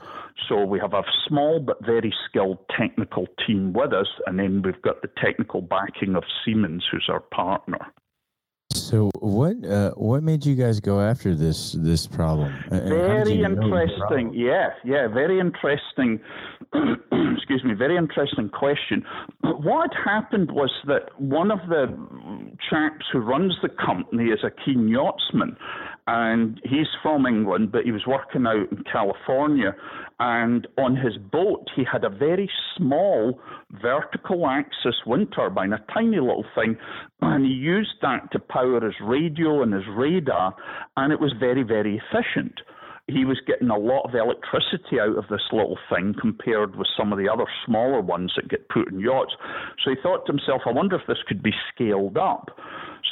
So 0.49 0.65
we 0.65 0.81
have 0.81 0.93
a 0.93 1.03
small 1.27 1.61
but 1.61 1.85
very 1.87 2.13
skilled 2.29 2.59
technical 2.77 3.27
team 3.47 3.73
with 3.73 3.93
us, 3.93 4.09
and 4.27 4.39
then 4.39 4.63
we've 4.63 4.83
got 4.83 5.03
the 5.03 5.11
technical 5.23 5.63
backing 5.63 6.17
of 6.17 6.25
Siemens, 6.45 6.85
who's 6.91 7.09
our 7.09 7.21
partner. 7.21 7.79
So 8.89 9.11
what 9.21 9.63
uh, 9.67 9.91
what 9.97 10.23
made 10.23 10.47
you 10.47 10.55
guys 10.55 10.81
go 10.81 10.99
after 10.99 11.35
this 11.35 11.73
this 11.73 12.07
problem? 12.07 12.55
Very 12.71 13.43
interesting. 13.43 13.99
Problem? 13.99 14.33
Yeah, 14.33 14.69
yeah, 14.83 15.09
very 15.09 15.39
interesting. 15.41 16.19
excuse 17.37 17.63
me, 17.65 17.75
very 17.75 17.99
interesting 17.99 18.49
question. 18.49 19.05
What 19.43 19.91
happened 19.93 20.53
was 20.53 20.71
that 20.87 21.11
one 21.21 21.51
of 21.51 21.59
the 21.69 21.87
chaps 22.71 23.05
who 23.13 23.19
runs 23.19 23.55
the 23.61 23.69
company 23.69 24.31
is 24.31 24.41
a 24.43 24.51
keen 24.65 24.89
yachtsman, 24.89 25.55
and 26.09 26.59
he's 26.65 26.87
from 27.03 27.27
England, 27.27 27.71
but 27.71 27.85
he 27.85 27.93
was 27.93 28.07
working 28.07 28.47
out 28.47 28.73
in 28.73 28.83
California. 28.91 29.77
And 30.19 30.67
on 30.79 30.97
his 30.97 31.19
boat, 31.19 31.67
he 31.77 31.85
had 31.85 32.03
a 32.03 32.09
very 32.09 32.51
small 32.75 33.39
vertical 33.83 34.47
axis 34.49 34.95
wind 35.05 35.35
turbine, 35.37 35.75
a 35.75 35.85
tiny 35.93 36.19
little 36.19 36.47
thing, 36.55 36.79
and 37.21 37.45
he 37.45 37.53
used 37.53 38.01
that 38.01 38.33
to 38.33 38.39
power 38.39 38.81
his 38.83 38.95
radio 39.03 39.63
and 39.63 39.75
his 39.75 39.85
radar, 39.95 40.57
and 40.97 41.13
it 41.13 41.21
was 41.21 41.35
very, 41.39 41.63
very 41.63 42.01
efficient 42.01 42.55
he 43.09 43.25
was 43.25 43.41
getting 43.47 43.71
a 43.71 43.79
lot 43.79 44.05
of 44.05 44.15
electricity 44.15 45.01
out 45.01 45.17
of 45.17 45.25
this 45.31 45.41
little 45.51 45.79
thing 45.89 46.15
compared 46.21 46.77
with 46.77 46.87
some 46.95 47.11
of 47.11 47.19
the 47.19 47.29
other 47.29 47.47
smaller 47.65 48.03
ones 48.03 48.33
that 48.37 48.51
get 48.51 48.69
put 48.69 48.93
in 48.93 49.01
yachts. 49.01 49.33
So 49.83 49.91
he 49.91 49.97
thought 50.03 50.27
to 50.27 50.33
himself, 50.33 50.63
I 50.67 50.73
wonder 50.73 50.97
if 50.97 51.07
this 51.09 51.23
could 51.27 51.43
be 51.43 51.53
scaled 51.73 52.19
up. 52.19 52.51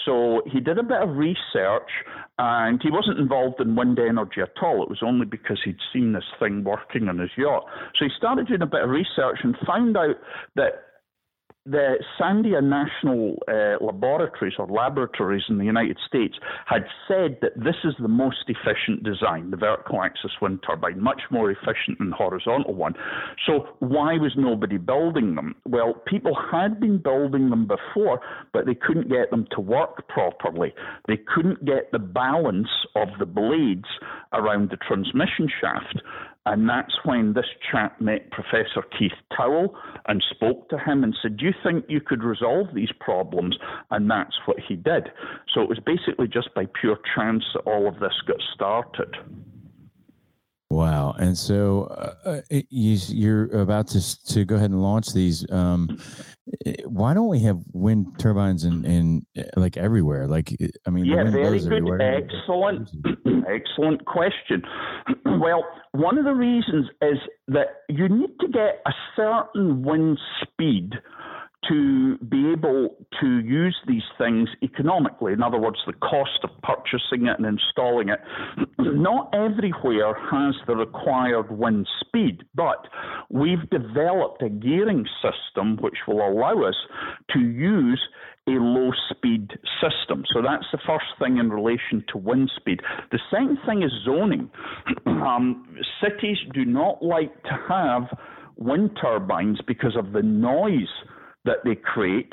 So 0.07 0.43
he 0.51 0.61
did 0.61 0.79
a 0.79 0.83
bit 0.83 1.03
of 1.03 1.17
research 1.17 1.91
and 2.39 2.81
he 2.83 2.91
wasn't 2.91 3.19
involved 3.19 3.61
in 3.61 3.77
wind 3.77 3.99
energy 3.99 4.41
at 4.41 4.63
all. 4.63 4.83
It 4.83 4.89
was 4.89 5.03
only 5.05 5.27
because 5.27 5.61
he'd 5.65 5.79
seen 5.93 6.13
this 6.13 6.25
thing 6.39 6.65
working 6.65 7.09
on 7.09 7.19
his 7.19 7.31
yacht. 7.37 7.65
So 7.99 8.07
he 8.07 8.11
started 8.17 8.47
doing 8.47 8.63
a 8.63 8.67
bit 8.67 8.83
of 8.83 8.91
research 8.91 9.41
and 9.43 9.57
found 9.67 9.97
out 9.97 10.17
that 10.55 10.87
the 11.67 11.97
Sandia 12.19 12.63
National 12.63 13.37
uh, 13.49 13.85
Laboratories 13.85 14.55
or 14.59 14.67
laboratories 14.67 15.43
in 15.49 15.59
the 15.59 15.65
United 15.65 15.99
States 16.07 16.35
had 16.65 16.85
said 17.09 17.39
that 17.43 17.53
this 17.57 17.75
is 17.85 17.95
the 18.01 18.09
most 18.09 18.45
efficient 18.49 19.03
design, 19.03 19.51
the 19.51 19.57
vertical 19.57 20.03
axis 20.03 20.31
wind 20.41 20.61
turbine, 20.67 21.01
much 21.03 21.23
more 21.31 21.51
efficient 21.51 21.99
than 21.99 22.11
the 22.11 22.17
horizontal 22.17 22.75
one. 22.75 22.95
So 23.47 23.69
why 23.81 24.15
was 24.15 24.33
nobody 24.37 24.79
building 24.79 25.35
them? 25.35 25.57
Well, 25.67 25.95
people 26.07 26.37
had 26.51 26.81
been 26.81 26.99
building 26.99 27.51
them 27.51 27.67
before, 27.67 28.21
but 28.53 28.67
they 28.67 28.75
couldn't 28.75 29.09
get 29.09 29.31
them 29.31 29.47
to 29.53 29.61
work 29.61 30.09
properly. 30.09 30.73
They 31.09 31.19
couldn't 31.35 31.65
get 31.65 31.91
the 31.91 31.99
balance 31.99 32.69
of 32.95 33.09
the 33.19 33.27
blades 33.27 33.89
around 34.33 34.71
the 34.71 34.77
transmission 34.77 35.49
shaft. 35.61 36.01
And 36.47 36.69
that's 36.69 36.95
when 37.05 37.33
this 37.33 37.47
chap 37.71 38.01
met 38.01 38.31
Professor 38.31 38.83
Keith 38.97 39.13
Towell 39.37 39.77
and 40.07 40.23
spoke 40.31 40.69
to 40.69 40.79
him 40.79 41.03
and 41.03 41.15
said, 41.21 41.37
Do 41.37 41.45
you 41.45 41.53
think 41.63 41.85
you 41.89 42.01
could 42.01 42.23
resolve 42.23 42.69
these 42.73 42.93
problems? 43.01 43.57
And 43.91 44.09
that's 44.09 44.37
what 44.47 44.57
he 44.67 44.77
did. 44.77 45.09
So 45.53 45.61
it 45.61 45.69
was 45.69 45.81
basically 45.85 46.29
just 46.29 46.55
by 46.55 46.67
pure 46.81 46.99
chance 47.17 47.45
that 47.55 47.61
all 47.61 47.89
of 47.89 47.99
this 47.99 48.15
got 48.27 48.39
started. 48.55 49.17
Wow! 50.69 51.15
And 51.17 51.39
so 51.39 51.85
uh, 51.85 52.41
uh 52.51 52.61
you, 52.71 53.31
are 53.31 53.61
about 53.61 53.87
to 53.89 54.25
to 54.27 54.45
go 54.45 54.57
ahead 54.57 54.71
and 54.71 54.83
launch 54.83 55.13
these. 55.13 55.49
Um, 55.53 55.97
eh, 56.67 56.75
why 56.87 57.15
don't 57.15 57.29
we 57.29 57.39
have 57.41 57.61
wind 57.73 58.19
turbines 58.19 58.65
in, 58.65 58.85
in 58.85 59.27
eh, 59.37 59.45
like 59.57 59.77
everywhere? 59.77 60.27
Like, 60.27 60.57
eh, 60.61 60.67
I 60.85 60.91
mean, 60.91 61.05
yeah, 61.05 61.23
very 61.31 61.61
good, 61.61 61.73
everywhere. 61.73 62.01
excellent, 62.01 62.91
excellent 63.49 64.05
question. 64.07 64.63
well, 65.25 65.65
one 65.93 66.19
of 66.19 66.25
the 66.25 66.35
reasons 66.35 66.89
is 67.01 67.19
that 67.47 67.83
you 67.89 68.09
need 68.09 68.37
to 68.41 68.49
get 68.49 68.83
a 68.87 68.93
certain 69.15 69.85
wind 69.85 70.19
speed 70.43 70.95
to 71.69 72.19
be 72.19 72.53
able 72.53 72.97
to 73.21 73.41
use 73.41 73.77
these 73.87 74.03
things 74.19 74.49
economically. 74.63 75.33
In 75.33 75.43
other 75.43 75.59
words, 75.59 75.79
the 75.87 75.93
cost 75.95 76.39
of 76.45 76.51
purchasing 76.63 77.27
it 77.27 77.39
and 77.39 77.47
installing 77.47 78.09
it. 78.09 78.21
Not 78.79 79.35
everywhere 79.35 80.15
has 80.31 80.55
the 80.67 80.77
required 80.77 81.51
wind 81.51 81.89
speed, 82.01 82.45
but 82.55 82.87
we've 83.31 83.69
developed 83.71 84.43
a 84.43 84.49
gearing 84.49 85.07
system 85.23 85.77
which 85.81 85.99
will 86.07 86.27
allow 86.27 86.63
us 86.63 86.77
to 87.33 87.41
use 87.41 88.03
a 88.49 88.53
low 88.53 88.93
speed 89.11 89.51
system. 89.81 90.25
So 90.33 90.41
that's 90.41 90.67
the 90.71 90.79
first 90.87 91.07
thing 91.19 91.39
in 91.39 91.51
relation 91.51 92.05
to 92.13 92.19
wind 92.19 92.51
speed. 92.57 92.81
The 93.11 93.19
second 93.31 93.59
thing 93.67 93.83
is 93.83 93.91
zoning. 94.05 94.51
um, 95.07 95.77
cities 96.01 96.39
do 96.55 96.65
not 96.65 97.03
like 97.03 97.43
to 97.45 97.59
have 97.69 98.03
wind 98.57 98.97
turbines 99.01 99.61
because 99.67 99.97
of 99.97 100.13
the 100.13 100.23
noise 100.23 100.89
that 101.47 101.65
they 101.65 101.75
create 101.75 102.33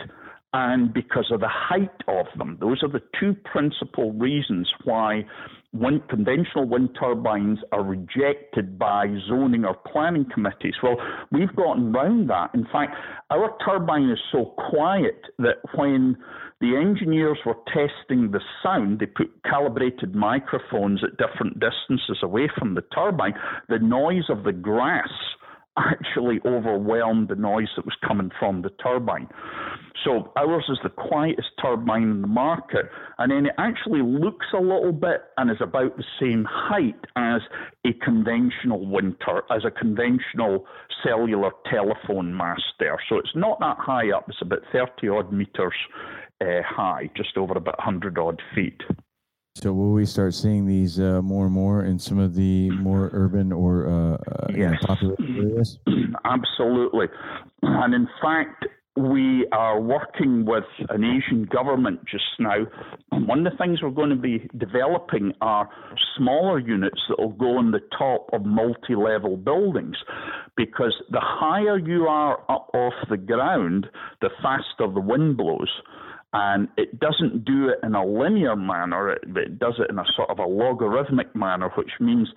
and 0.53 0.93
because 0.93 1.31
of 1.31 1.39
the 1.39 1.49
height 1.49 1.89
of 2.07 2.27
them. 2.37 2.57
Those 2.59 2.83
are 2.83 2.89
the 2.89 3.01
two 3.19 3.35
principal 3.51 4.13
reasons 4.13 4.71
why 4.83 5.25
wind, 5.73 6.07
conventional 6.09 6.67
wind 6.67 6.95
turbines 6.99 7.57
are 7.71 7.83
rejected 7.83 8.77
by 8.77 9.07
zoning 9.27 9.65
or 9.65 9.73
planning 9.73 10.25
committees. 10.31 10.75
Well, 10.83 10.97
we've 11.31 11.55
gotten 11.55 11.91
round 11.91 12.29
that. 12.29 12.51
In 12.53 12.65
fact, 12.71 12.95
our 13.31 13.57
turbine 13.65 14.09
is 14.09 14.19
so 14.31 14.53
quiet 14.69 15.21
that 15.39 15.57
when 15.75 16.17
the 16.61 16.77
engineers 16.77 17.39
were 17.45 17.57
testing 17.67 18.29
the 18.31 18.41
sound, 18.61 18.99
they 18.99 19.07
put 19.07 19.31
calibrated 19.43 20.13
microphones 20.13 21.03
at 21.03 21.17
different 21.17 21.59
distances 21.59 22.19
away 22.21 22.47
from 22.59 22.75
the 22.75 22.83
turbine. 22.93 23.33
The 23.69 23.79
noise 23.79 24.29
of 24.29 24.43
the 24.43 24.53
grass 24.53 25.09
actually 25.77 26.39
overwhelmed 26.45 27.29
the 27.29 27.35
noise 27.35 27.69
that 27.75 27.85
was 27.85 27.95
coming 28.05 28.31
from 28.39 28.61
the 28.61 28.69
turbine. 28.69 29.27
So 30.03 30.31
ours 30.35 30.65
is 30.69 30.79
the 30.83 30.89
quietest 30.89 31.49
turbine 31.61 32.03
in 32.03 32.21
the 32.21 32.27
market, 32.27 32.89
and 33.17 33.31
then 33.31 33.45
it 33.45 33.55
actually 33.57 34.01
looks 34.01 34.47
a 34.53 34.59
little 34.59 34.91
bit 34.91 35.21
and 35.37 35.49
is 35.49 35.61
about 35.61 35.97
the 35.97 36.03
same 36.19 36.45
height 36.49 36.99
as 37.15 37.41
a 37.85 37.93
conventional 38.03 38.85
wind 38.85 39.15
as 39.49 39.63
a 39.65 39.71
conventional 39.71 40.65
cellular 41.03 41.51
telephone 41.71 42.35
mast 42.35 42.63
there. 42.79 42.99
So 43.09 43.17
it's 43.17 43.35
not 43.35 43.59
that 43.59 43.77
high 43.79 44.11
up; 44.11 44.25
it's 44.27 44.41
about 44.41 44.63
thirty 44.71 45.07
odd 45.07 45.31
meters 45.31 45.73
uh, 46.41 46.61
high, 46.65 47.09
just 47.15 47.37
over 47.37 47.53
about 47.53 47.79
hundred 47.79 48.17
odd 48.17 48.41
feet. 48.53 48.81
So 49.55 49.71
will 49.71 49.91
we 49.91 50.07
start 50.07 50.33
seeing 50.33 50.65
these 50.65 50.99
uh, 50.99 51.21
more 51.21 51.45
and 51.45 51.53
more 51.53 51.85
in 51.85 51.99
some 51.99 52.17
of 52.17 52.33
the 52.33 52.71
more 52.71 53.11
urban 53.13 53.51
or 53.51 53.87
uh, 53.87 54.17
uh 54.31 54.47
yes. 54.53 54.73
popular 54.81 55.15
areas? 55.19 55.77
Absolutely, 56.25 57.05
and 57.61 57.93
in 57.93 58.07
fact, 58.19 58.65
we 58.95 59.47
are 59.51 59.79
working 59.79 60.45
with 60.45 60.63
an 60.89 61.03
Asian 61.03 61.45
government 61.45 61.99
just 62.05 62.23
now. 62.39 62.65
And 63.11 63.27
One 63.27 63.45
of 63.45 63.53
the 63.53 63.57
things 63.57 63.81
we're 63.83 63.91
going 63.91 64.09
to 64.09 64.15
be 64.15 64.49
developing 64.57 65.33
are 65.41 65.69
smaller 66.17 66.57
units 66.57 67.01
that 67.09 67.19
will 67.19 67.29
go 67.29 67.57
on 67.57 67.71
the 67.71 67.81
top 67.97 68.29
of 68.33 68.45
multi 68.45 68.95
level 68.95 69.37
buildings 69.37 69.97
because 70.57 70.95
the 71.11 71.21
higher 71.21 71.77
you 71.77 72.07
are 72.07 72.39
up 72.49 72.69
off 72.73 72.93
the 73.07 73.17
ground, 73.17 73.85
the 74.21 74.29
faster 74.41 74.91
the 74.91 74.99
wind 74.99 75.37
blows 75.37 75.69
and 76.33 76.67
it 76.77 76.99
doesn't 76.99 77.45
do 77.45 77.69
it 77.69 77.85
in 77.85 77.95
a 77.95 78.05
linear 78.05 78.55
manner, 78.55 79.11
it, 79.11 79.23
it 79.35 79.59
does 79.59 79.75
it 79.79 79.89
in 79.89 79.99
a 79.99 80.05
sort 80.15 80.29
of 80.29 80.39
a 80.39 80.45
logarithmic 80.45 81.35
manner, 81.35 81.69
which 81.75 81.91
means 81.99 82.29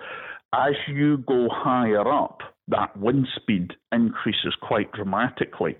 as 0.54 0.74
you 0.88 1.18
go 1.18 1.48
higher 1.50 2.06
up, 2.06 2.40
that 2.68 2.96
wind 2.96 3.26
speed 3.36 3.72
increases 3.92 4.54
quite 4.60 4.90
dramatically. 4.92 5.76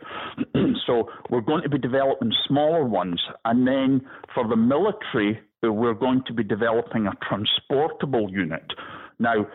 so 0.86 1.10
we're 1.30 1.40
going 1.40 1.62
to 1.62 1.68
be 1.68 1.78
developing 1.78 2.32
smaller 2.46 2.84
ones, 2.84 3.20
and 3.44 3.66
then 3.66 4.00
for 4.34 4.46
the 4.48 4.56
military, 4.56 5.40
we're 5.62 5.94
going 5.94 6.22
to 6.26 6.32
be 6.32 6.44
developing 6.44 7.06
a 7.06 7.12
transportable 7.28 8.30
unit. 8.30 8.72
Now, 9.18 9.46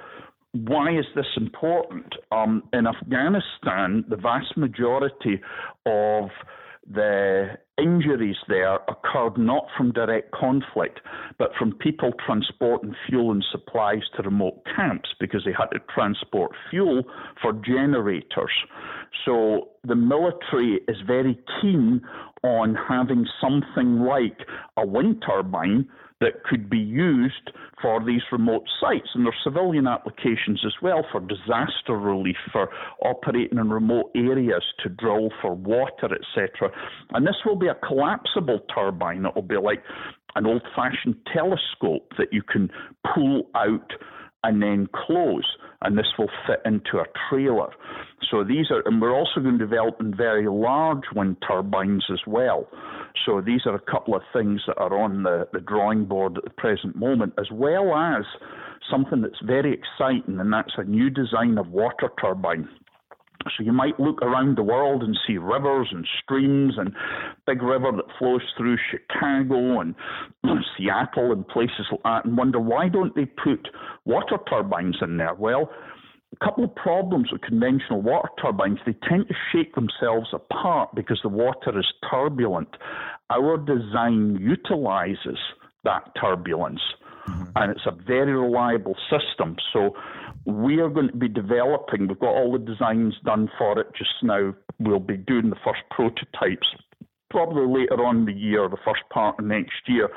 why 0.53 0.97
is 0.97 1.05
this 1.15 1.25
important? 1.37 2.13
Um, 2.31 2.63
in 2.73 2.85
Afghanistan, 2.85 4.03
the 4.09 4.17
vast 4.17 4.57
majority 4.57 5.39
of 5.85 6.29
the 6.89 7.57
injuries 7.81 8.37
there 8.47 8.75
occurred 8.87 9.37
not 9.37 9.65
from 9.75 9.91
direct 9.91 10.31
conflict, 10.31 10.99
but 11.37 11.51
from 11.57 11.73
people 11.73 12.11
transporting 12.25 12.95
fuel 13.07 13.31
and 13.31 13.43
supplies 13.51 14.03
to 14.15 14.23
remote 14.23 14.61
camps 14.75 15.09
because 15.19 15.43
they 15.45 15.51
had 15.51 15.67
to 15.67 15.79
transport 15.93 16.51
fuel 16.69 17.03
for 17.41 17.53
generators. 17.53 18.51
So 19.25 19.69
the 19.83 19.95
military 19.95 20.81
is 20.87 20.97
very 21.05 21.39
keen 21.61 22.01
on 22.43 22.75
having 22.75 23.25
something 23.39 24.01
like 24.01 24.37
a 24.77 24.85
wind 24.85 25.23
turbine 25.25 25.87
that 26.21 26.43
could 26.43 26.69
be 26.69 26.77
used 26.77 27.51
for 27.81 28.03
these 28.05 28.21
remote 28.31 28.63
sites. 28.79 29.09
And 29.13 29.25
there 29.25 29.33
are 29.33 29.43
civilian 29.43 29.87
applications 29.87 30.63
as 30.65 30.73
well 30.81 31.05
for 31.11 31.19
disaster 31.19 31.97
relief, 31.97 32.37
for 32.53 32.69
operating 33.03 33.57
in 33.57 33.69
remote 33.69 34.11
areas 34.15 34.63
to 34.83 34.89
drill 34.89 35.29
for 35.41 35.55
water, 35.55 36.05
etc. 36.05 36.71
And 37.09 37.27
this 37.27 37.35
will 37.45 37.57
be 37.57 37.67
a 37.67 37.75
collapsible 37.75 38.59
turbine. 38.73 39.25
It 39.25 39.35
will 39.35 39.41
be 39.41 39.57
like 39.57 39.83
an 40.35 40.45
old 40.45 40.61
fashioned 40.75 41.15
telescope 41.33 42.13
that 42.17 42.31
you 42.31 42.43
can 42.43 42.69
pull 43.13 43.49
out 43.55 43.91
and 44.43 44.61
then 44.61 44.87
close, 44.93 45.45
and 45.81 45.97
this 45.97 46.07
will 46.17 46.29
fit 46.47 46.61
into 46.65 46.99
a 46.99 47.05
trailer. 47.29 47.69
So 48.29 48.43
these 48.43 48.71
are, 48.71 48.81
and 48.85 49.01
we're 49.01 49.15
also 49.15 49.41
going 49.41 49.57
to 49.57 49.65
develop 49.65 49.99
in 49.99 50.15
very 50.15 50.47
large 50.47 51.03
wind 51.15 51.37
turbines 51.45 52.05
as 52.11 52.19
well. 52.27 52.67
So 53.25 53.41
these 53.41 53.61
are 53.65 53.75
a 53.75 53.91
couple 53.91 54.15
of 54.15 54.21
things 54.31 54.61
that 54.67 54.77
are 54.77 54.97
on 54.97 55.23
the, 55.23 55.47
the 55.53 55.59
drawing 55.59 56.05
board 56.05 56.37
at 56.37 56.43
the 56.43 56.49
present 56.51 56.95
moment, 56.95 57.33
as 57.37 57.47
well 57.51 57.95
as 57.95 58.23
something 58.89 59.21
that's 59.21 59.41
very 59.43 59.73
exciting, 59.73 60.39
and 60.39 60.53
that's 60.53 60.73
a 60.77 60.83
new 60.83 61.09
design 61.09 61.57
of 61.57 61.67
water 61.69 62.09
turbine. 62.21 62.69
So 63.45 63.63
you 63.63 63.73
might 63.73 63.99
look 63.99 64.21
around 64.21 64.57
the 64.57 64.63
world 64.63 65.03
and 65.03 65.17
see 65.27 65.37
rivers 65.37 65.89
and 65.91 66.07
streams 66.23 66.75
and 66.77 66.93
big 67.45 67.61
river 67.61 67.91
that 67.91 68.05
flows 68.17 68.41
through 68.57 68.77
Chicago 68.89 69.79
and 69.81 69.95
Seattle 70.77 71.31
and 71.31 71.47
places 71.47 71.87
like 71.91 72.03
that 72.03 72.25
and 72.25 72.37
wonder 72.37 72.59
why 72.59 72.89
don't 72.89 73.15
they 73.15 73.25
put 73.25 73.67
water 74.05 74.37
turbines 74.49 74.97
in 75.01 75.17
there? 75.17 75.33
Well, 75.33 75.69
a 76.33 76.45
couple 76.45 76.63
of 76.63 76.73
problems 76.75 77.31
with 77.31 77.41
conventional 77.41 78.01
water 78.01 78.29
turbines. 78.41 78.79
They 78.85 78.95
tend 79.07 79.27
to 79.27 79.35
shake 79.51 79.75
themselves 79.75 80.29
apart 80.33 80.95
because 80.95 81.19
the 81.23 81.29
water 81.29 81.77
is 81.77 81.87
turbulent. 82.09 82.69
Our 83.29 83.57
design 83.57 84.37
utilizes 84.39 85.37
that 85.83 86.11
turbulence. 86.19 86.81
Mm-hmm. 87.27 87.43
And 87.55 87.71
it's 87.71 87.85
a 87.85 87.91
very 87.91 88.33
reliable 88.33 88.95
system. 89.09 89.55
So 89.73 89.95
we 90.45 90.79
are 90.79 90.89
going 90.89 91.09
to 91.09 91.17
be 91.17 91.27
developing, 91.27 92.07
we've 92.07 92.19
got 92.19 92.35
all 92.35 92.51
the 92.51 92.59
designs 92.59 93.15
done 93.23 93.49
for 93.57 93.79
it 93.79 93.87
just 93.97 94.23
now. 94.23 94.53
We'll 94.79 94.99
be 94.99 95.17
doing 95.17 95.49
the 95.49 95.57
first 95.63 95.81
prototypes 95.91 96.67
probably 97.29 97.81
later 97.81 98.03
on 98.03 98.25
the 98.25 98.33
year, 98.33 98.67
the 98.67 98.75
first 98.83 99.03
part 99.09 99.39
of 99.39 99.45
next 99.45 99.87
year. 99.87 100.09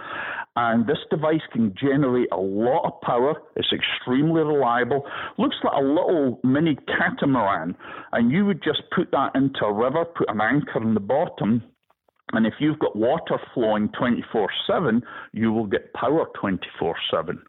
And 0.56 0.84
this 0.86 0.98
device 1.10 1.42
can 1.52 1.72
generate 1.80 2.28
a 2.32 2.36
lot 2.36 2.84
of 2.84 3.00
power. 3.02 3.40
It's 3.54 3.72
extremely 3.72 4.42
reliable. 4.42 5.06
Looks 5.38 5.56
like 5.62 5.74
a 5.76 5.84
little 5.84 6.40
mini 6.42 6.76
catamaran. 6.88 7.76
And 8.12 8.32
you 8.32 8.44
would 8.46 8.62
just 8.64 8.82
put 8.94 9.12
that 9.12 9.30
into 9.36 9.64
a 9.64 9.72
river, 9.72 10.04
put 10.04 10.28
an 10.28 10.40
anchor 10.40 10.82
in 10.82 10.94
the 10.94 11.00
bottom, 11.00 11.62
and 12.32 12.46
if 12.46 12.54
you've 12.58 12.78
got 12.78 12.96
water 12.96 13.38
flowing 13.52 13.90
24 13.98 14.48
7, 14.66 15.02
you 15.32 15.52
will 15.52 15.66
get 15.66 15.92
power 15.92 16.26
24 16.40 16.96
7. 17.10 17.40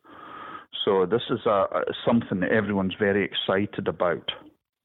So 0.86 1.08
this 1.08 1.24
is 1.32 1.40
a, 1.48 1.66
something 2.06 2.40
that 2.42 2.52
everyone's 2.52 2.94
very 3.00 3.26
excited 3.26 3.88
about. 3.88 4.32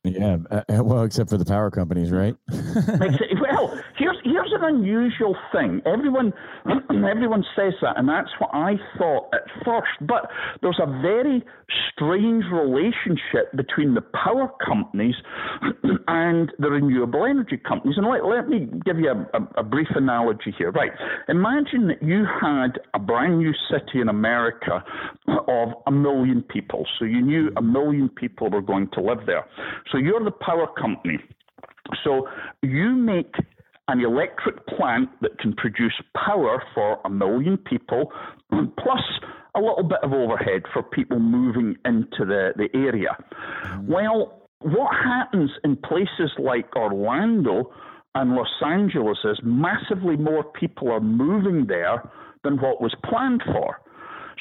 Yeah, 0.02 0.38
uh, 0.50 0.62
uh, 0.66 0.82
well, 0.82 1.02
except 1.02 1.28
for 1.28 1.36
the 1.36 1.44
power 1.44 1.70
companies, 1.70 2.10
right? 2.10 2.34
well, 2.48 3.78
here's 3.98 4.16
here's 4.24 4.50
an 4.52 4.64
unusual 4.64 5.36
thing. 5.52 5.82
Everyone 5.84 6.32
everyone 6.90 7.44
says 7.54 7.74
that, 7.82 7.98
and 7.98 8.08
that's 8.08 8.30
what 8.38 8.48
I 8.54 8.76
thought 8.96 9.28
at 9.34 9.42
first. 9.62 9.90
But 10.00 10.30
there's 10.62 10.80
a 10.82 10.86
very 11.02 11.44
strange 11.92 12.44
relationship 12.50 13.52
between 13.54 13.92
the 13.92 14.00
power 14.00 14.50
companies 14.64 15.16
and 16.08 16.50
the 16.58 16.70
renewable 16.70 17.26
energy 17.26 17.58
companies. 17.58 17.98
And 17.98 18.06
let, 18.06 18.24
let 18.24 18.48
me 18.48 18.70
give 18.86 18.98
you 18.98 19.10
a, 19.10 19.38
a, 19.38 19.60
a 19.60 19.62
brief 19.62 19.88
analogy 19.94 20.54
here. 20.56 20.70
Right, 20.70 20.92
imagine 21.28 21.88
that 21.88 22.02
you 22.02 22.24
had 22.40 22.80
a 22.94 22.98
brand 22.98 23.38
new 23.38 23.52
city 23.70 24.00
in 24.00 24.08
America 24.08 24.82
of 25.28 25.68
a 25.86 25.90
million 25.90 26.42
people. 26.42 26.86
So 26.98 27.04
you 27.04 27.20
knew 27.20 27.50
a 27.58 27.62
million 27.62 28.08
people 28.08 28.48
were 28.48 28.62
going 28.62 28.88
to 28.94 29.02
live 29.02 29.26
there. 29.26 29.44
So 29.90 29.98
you're 29.98 30.22
the 30.22 30.30
power 30.30 30.66
company. 30.80 31.18
So 32.04 32.28
you 32.62 32.90
make 32.90 33.34
an 33.88 34.00
electric 34.00 34.66
plant 34.68 35.08
that 35.20 35.38
can 35.38 35.52
produce 35.54 35.94
power 36.14 36.62
for 36.74 37.00
a 37.04 37.10
million 37.10 37.56
people, 37.56 38.12
plus 38.50 39.02
a 39.56 39.60
little 39.60 39.82
bit 39.82 39.98
of 40.02 40.12
overhead 40.12 40.62
for 40.72 40.82
people 40.82 41.18
moving 41.18 41.76
into 41.84 42.24
the, 42.24 42.52
the 42.56 42.68
area. 42.74 43.16
Mm-hmm. 43.64 43.92
Well, 43.92 44.48
what 44.60 44.94
happens 44.94 45.50
in 45.64 45.76
places 45.76 46.30
like 46.38 46.76
Orlando 46.76 47.72
and 48.14 48.34
Los 48.34 48.48
Angeles 48.64 49.18
is 49.24 49.40
massively 49.42 50.16
more 50.16 50.44
people 50.44 50.92
are 50.92 51.00
moving 51.00 51.66
there 51.66 52.08
than 52.44 52.60
what 52.60 52.80
was 52.80 52.94
planned 53.04 53.42
for. 53.46 53.80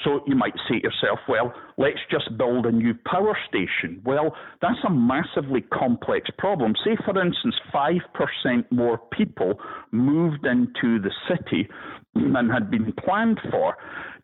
So 0.03 0.21
you 0.25 0.35
might 0.35 0.53
say 0.69 0.79
to 0.79 0.83
yourself, 0.83 1.19
well, 1.27 1.53
let's 1.77 1.99
just 2.09 2.37
build 2.37 2.65
a 2.65 2.71
new 2.71 2.93
power 3.05 3.37
station. 3.47 4.01
Well, 4.05 4.35
that's 4.61 4.79
a 4.87 4.89
massively 4.89 5.61
complex 5.61 6.29
problem. 6.37 6.73
Say, 6.85 6.95
for 7.05 7.21
instance, 7.21 7.55
5% 7.73 7.99
more 8.71 8.97
people 9.11 9.59
moved 9.91 10.45
into 10.45 10.99
the 10.99 11.11
city 11.27 11.67
than 12.15 12.49
had 12.49 12.71
been 12.71 12.93
planned 13.03 13.39
for 13.51 13.75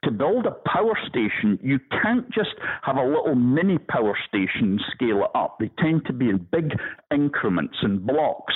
to 0.05 0.11
build 0.11 0.45
a 0.45 0.51
power 0.51 0.97
station, 1.09 1.59
you 1.61 1.79
can't 2.01 2.29
just 2.31 2.51
have 2.83 2.95
a 2.95 3.03
little 3.03 3.35
mini 3.35 3.77
power 3.77 4.15
station 4.27 4.77
and 4.77 4.81
scale 4.93 5.23
it 5.23 5.31
up. 5.35 5.57
They 5.59 5.71
tend 5.79 6.05
to 6.05 6.13
be 6.13 6.29
in 6.29 6.47
big 6.51 6.71
increments 7.11 7.75
and 7.81 8.05
blocks. 8.05 8.53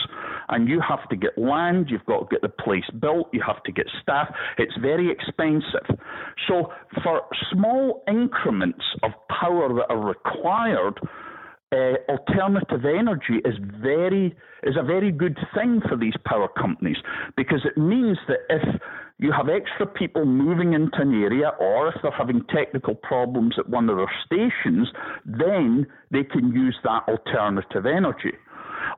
And 0.49 0.67
you 0.67 0.81
have 0.87 1.07
to 1.09 1.15
get 1.15 1.37
land, 1.37 1.87
you've 1.89 2.05
got 2.05 2.19
to 2.21 2.25
get 2.29 2.41
the 2.41 2.49
place 2.49 2.83
built, 2.99 3.29
you 3.31 3.41
have 3.45 3.63
to 3.63 3.71
get 3.71 3.85
staff. 4.01 4.27
It's 4.57 4.75
very 4.81 5.11
expensive. 5.11 5.97
So, 6.47 6.73
for 7.03 7.21
small 7.51 8.03
increments 8.07 8.83
of 9.03 9.11
power 9.29 9.73
that 9.75 9.85
are 9.89 10.03
required, 10.03 10.99
uh, 11.71 11.93
alternative 12.09 12.83
energy 12.83 13.41
is 13.45 13.53
very 13.81 14.35
is 14.63 14.75
a 14.77 14.83
very 14.83 15.11
good 15.11 15.37
thing 15.53 15.81
for 15.87 15.95
these 15.95 16.15
power 16.25 16.47
companies 16.59 16.97
because 17.37 17.61
it 17.63 17.79
means 17.79 18.17
that 18.27 18.39
if 18.49 18.81
you 19.19 19.31
have 19.31 19.49
extra 19.49 19.85
people 19.85 20.25
moving 20.25 20.73
into 20.73 20.97
an 20.99 21.13
area 21.23 21.51
or 21.59 21.89
if 21.89 21.95
they're 22.01 22.11
having 22.11 22.41
technical 22.53 22.95
problems 22.95 23.55
at 23.57 23.69
one 23.69 23.89
of 23.89 23.97
their 23.97 24.11
stations, 24.25 24.87
then 25.25 25.85
they 26.09 26.23
can 26.23 26.51
use 26.51 26.75
that 26.83 27.03
alternative 27.07 27.85
energy. 27.85 28.33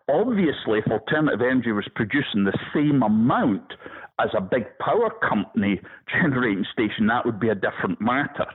Obviously, 0.09 0.79
if 0.79 0.91
alternative 0.91 1.41
energy 1.41 1.71
was 1.71 1.87
producing 1.95 2.43
the 2.43 2.57
same 2.73 3.01
amount 3.03 3.73
as 4.19 4.29
a 4.35 4.41
big 4.41 4.65
power 4.79 5.09
company 5.27 5.79
generating 6.11 6.65
station, 6.71 7.07
that 7.07 7.25
would 7.25 7.39
be 7.39 7.49
a 7.49 7.55
different 7.55 7.99
matter. 7.99 8.45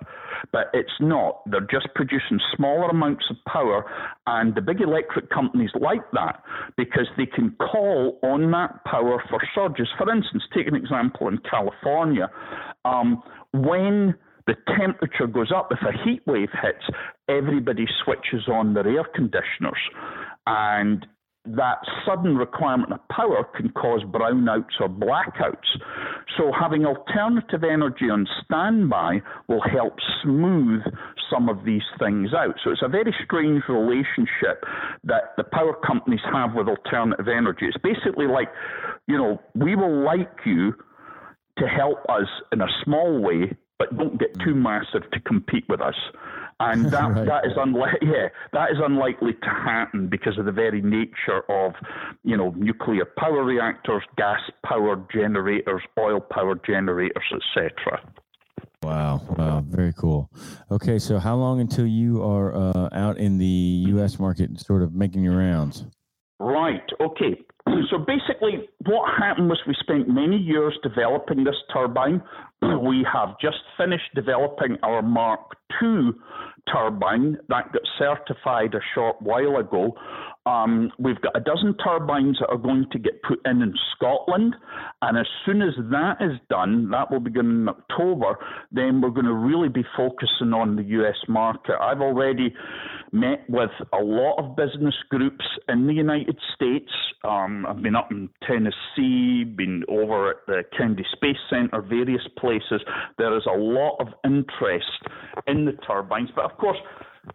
But 0.53 0.71
it's 0.75 0.93
not. 1.01 1.43
They're 1.51 1.67
just 1.71 1.89
producing 1.95 2.39
smaller 2.55 2.91
amounts 2.91 3.25
of 3.31 3.37
power, 3.51 3.85
and 4.27 4.55
the 4.55 4.61
big 4.61 4.81
electric 4.81 5.31
companies 5.31 5.71
like 5.81 6.09
that 6.13 6.43
because 6.77 7.07
they 7.17 7.27
can 7.27 7.57
call 7.59 8.19
on 8.23 8.51
that 8.53 8.85
power 8.85 9.23
for 9.29 9.41
surges. 9.55 9.89
For 9.99 10.11
instance, 10.13 10.45
take 10.55 10.69
an 10.69 10.77
example 10.77 11.29
in 11.29 11.39
California. 11.39 12.31
Um, 12.85 13.23
when 13.53 14.15
the 14.47 14.55
temperature 14.79 15.27
goes 15.27 15.51
up, 15.55 15.73
if 15.73 15.79
a 15.83 15.93
heat 16.05 16.23
wave 16.27 16.51
hits, 16.63 16.85
everybody 17.29 17.87
switches 18.05 18.47
on 18.49 18.75
their 18.75 18.87
air 18.87 19.05
conditioners. 19.15 19.81
And 20.47 21.05
that 21.49 21.79
sudden 22.07 22.37
requirement 22.37 22.93
of 22.93 23.01
power 23.09 23.45
can 23.57 23.71
cause 23.71 24.03
brownouts 24.03 24.81
or 24.81 24.89
blackouts. 24.89 25.67
So 26.37 26.53
having 26.59 26.85
alternative 26.85 27.65
energy 27.65 28.11
on 28.11 28.27
standby 28.45 29.21
will 29.49 29.63
help 29.63 29.95
smooth 30.23 30.83
some 31.31 31.49
of 31.49 31.65
these 31.65 31.83
things 31.99 32.33
out. 32.35 32.55
So 32.65 32.71
it's 32.71 32.83
a 32.83 32.89
very 32.89 33.15
strange 33.25 33.63
relationship 33.69 34.65
that 35.05 35.35
the 35.37 35.45
power 35.45 35.75
companies 35.87 36.21
have 36.33 36.55
with 36.55 36.69
alternative 36.69 37.29
energy. 37.29 37.67
It's 37.67 37.79
basically 37.79 38.27
like, 38.27 38.49
you 39.07 39.17
know, 39.17 39.41
we 39.55 39.77
will 39.77 40.05
like 40.05 40.41
you 40.45 40.75
to 41.59 41.67
help 41.67 41.99
us 42.09 42.29
in 42.53 42.61
a 42.61 42.69
small 42.85 43.21
way, 43.21 43.57
but 43.79 43.97
don't 43.97 44.19
get 44.19 44.35
too 44.41 44.55
mm. 44.55 44.63
massive 44.63 45.11
to 45.13 45.21
compete 45.21 45.65
with 45.69 45.81
us. 45.81 45.95
And 46.61 46.87
that, 46.90 47.12
right. 47.12 47.27
that 47.27 47.47
is 47.47 47.53
unlikely. 47.57 47.99
Yeah, 48.07 48.29
that 48.53 48.71
is 48.71 48.79
unlikely 48.83 49.35
to 49.35 49.49
happen 49.49 50.09
because 50.09 50.38
of 50.38 50.45
the 50.45 50.53
very 50.53 50.81
nature 50.81 51.42
of, 51.49 51.73
you 52.25 52.37
know, 52.37 52.55
nuclear 52.57 53.05
power 53.05 53.45
reactors, 53.45 54.03
gas 54.16 54.40
powered 54.64 55.07
generators, 55.12 55.83
oil 55.99 56.21
powered 56.21 56.61
generators, 56.64 57.25
etc. 57.33 58.01
Wow! 58.83 59.21
Wow! 59.37 59.64
Very 59.66 59.92
cool. 59.92 60.31
Okay, 60.71 60.99
so 60.99 61.19
how 61.19 61.35
long 61.35 61.61
until 61.61 61.87
you 61.87 62.23
are 62.23 62.55
uh, 62.55 62.88
out 62.92 63.19
in 63.19 63.38
the 63.38 63.85
U.S. 63.88 64.19
market, 64.19 64.61
sort 64.61 64.83
of 64.83 64.95
making 64.95 65.25
your 65.25 65.37
rounds? 65.37 65.85
Right. 66.38 66.88
Okay. 67.01 67.42
so 67.90 67.98
basically, 67.98 68.68
what 68.87 69.11
happened 69.18 69.48
was 69.48 69.59
we 69.66 69.74
spent 69.81 70.09
many 70.09 70.37
years 70.37 70.76
developing 70.83 71.44
this 71.44 71.57
turbine. 71.72 72.22
we 72.62 73.07
have 73.12 73.38
just 73.40 73.59
finished 73.76 74.14
developing 74.14 74.76
our 74.83 75.02
Mark 75.02 75.40
II 75.83 76.11
turbine 76.72 77.37
that 77.48 77.72
got 77.72 77.83
certified 77.98 78.74
a 78.74 78.81
short 78.94 79.20
while 79.20 79.57
ago. 79.57 79.96
Um, 80.47 80.93
we've 80.99 81.21
got 81.21 81.37
a 81.37 81.41
dozen 81.41 81.77
turbines 81.79 82.39
that 82.39 82.49
are 82.49 82.57
going 82.57 82.87
to 82.93 82.99
get 82.99 83.21
put 83.23 83.41
in 83.45 83.63
in 83.63 83.75
Scotland, 83.95 84.55
and 85.03 85.19
as 85.19 85.27
soon 85.45 85.61
as 85.61 85.75
that 85.91 86.19
is 86.21 86.39
done, 86.49 86.89
that 86.91 87.11
will 87.11 87.21
begin 87.21 87.47
in 87.47 87.69
October. 87.69 88.39
Then 88.71 89.01
we're 89.01 89.11
going 89.11 89.27
to 89.27 89.35
really 89.35 89.69
be 89.69 89.85
focusing 89.97 90.53
on 90.53 90.77
the 90.77 90.85
US 90.85 91.17
market. 91.29 91.75
I've 91.81 92.01
already 92.01 92.55
met 93.13 93.49
with 93.49 93.71
a 93.93 94.03
lot 94.03 94.37
of 94.39 94.57
business 94.57 94.95
groups 95.11 95.45
in 95.69 95.87
the 95.89 95.95
United 95.95 96.39
States. 96.55 96.93
Um, 97.25 97.67
I've 97.67 97.83
been 97.83 97.97
up 97.97 98.13
in 98.13 98.29
Tennessee, 98.47 99.43
been 99.45 99.83
over 99.89 100.31
at 100.31 100.37
the 100.47 100.63
Kennedy 100.77 101.05
Space 101.13 101.37
Center, 101.51 101.83
various 101.83 102.23
places. 102.39 102.83
There 103.19 103.37
is 103.37 103.45
a 103.47 103.57
lot 103.59 103.97
of 103.99 104.09
interest 104.25 104.87
in 105.49 105.65
the 105.65 105.73
turbines, 105.87 106.31
but 106.37 106.45
of 106.45 106.57
course 106.59 106.79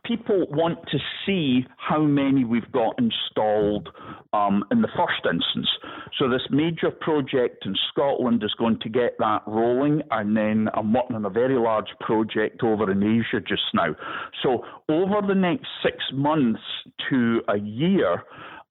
people 0.06 0.46
want 0.50 0.80
to 0.92 0.98
see 1.26 1.66
how 1.78 2.02
many 2.02 2.44
we've 2.44 2.72
got 2.72 2.96
installed 2.98 3.90
um, 4.34 4.64
in 4.72 4.82
the 4.82 4.88
first 4.96 5.26
instance. 5.26 5.68
So 6.18 6.30
this 6.30 6.42
major 6.50 6.92
project 6.92 7.66
in 7.66 7.76
Scotland 7.92 8.44
is 8.44 8.54
going 8.58 8.80
to 8.80 8.90
get 8.90 9.18
that 9.20 9.42
rolling, 9.48 10.02
and 10.12 10.36
then 10.36 10.70
I'm 10.74 10.94
working 10.94 11.16
on 11.16 11.26
a 11.26 11.30
very 11.30 11.58
large 11.58 11.90
project 12.00 12.64
over 12.64 12.92
in 12.92 13.04
Asia 13.04 13.42
just 13.46 13.64
now. 13.74 13.96
So 14.44 14.66
over 14.90 15.26
the 15.28 15.36
next 15.36 15.68
six 15.84 15.98
months 16.14 16.62
to 17.10 17.42
a 17.48 17.58
year, 17.58 18.24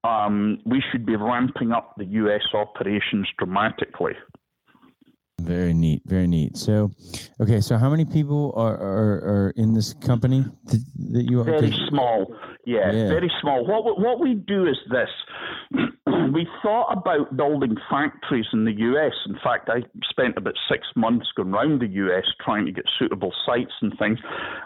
um, 0.05 0.59
we 0.65 0.83
should 0.91 1.05
be 1.05 1.17
ramping 1.17 1.73
up 1.73 1.95
the 1.97 2.05
US 2.05 2.43
operations 2.55 3.29
dramatically. 3.39 4.13
Very 5.45 5.75
neat, 5.75 6.03
very 6.07 6.27
neat. 6.27 6.57
So, 6.57 6.91
okay, 7.41 7.61
so 7.61 7.77
how 7.77 7.91
many 7.91 8.05
people 8.05 8.53
are 8.57 8.77
are, 8.77 9.13
are 9.33 9.55
in 9.57 9.75
this 9.75 9.95
company 9.95 10.45
that, 10.67 11.25
you 11.31 11.41
are? 11.41 11.45
Very 11.45 11.75
small, 11.89 12.35
yeah, 12.65 12.93
yeah, 12.93 13.09
very 13.09 13.31
small. 13.41 13.67
What 13.67 13.99
what 13.99 14.21
we 14.21 14.35
do 14.35 14.67
is 14.67 14.77
this: 14.91 15.09
we 16.33 16.47
thought 16.63 16.93
about 16.93 17.37
building 17.37 17.77
factories 17.91 18.47
in 18.53 18.65
the 18.65 18.73
US. 18.73 19.15
In 19.27 19.39
fact, 19.43 19.69
I 19.69 19.83
spent 20.11 20.37
about 20.37 20.55
six 20.71 20.87
months 20.95 21.27
going 21.37 21.53
around 21.53 21.81
the 21.81 21.89
US 21.89 22.25
trying 22.45 22.67
to 22.67 22.73
get 22.73 22.85
suitable 22.99 23.33
sites 23.47 23.73
and 23.81 23.93
things, 23.99 24.19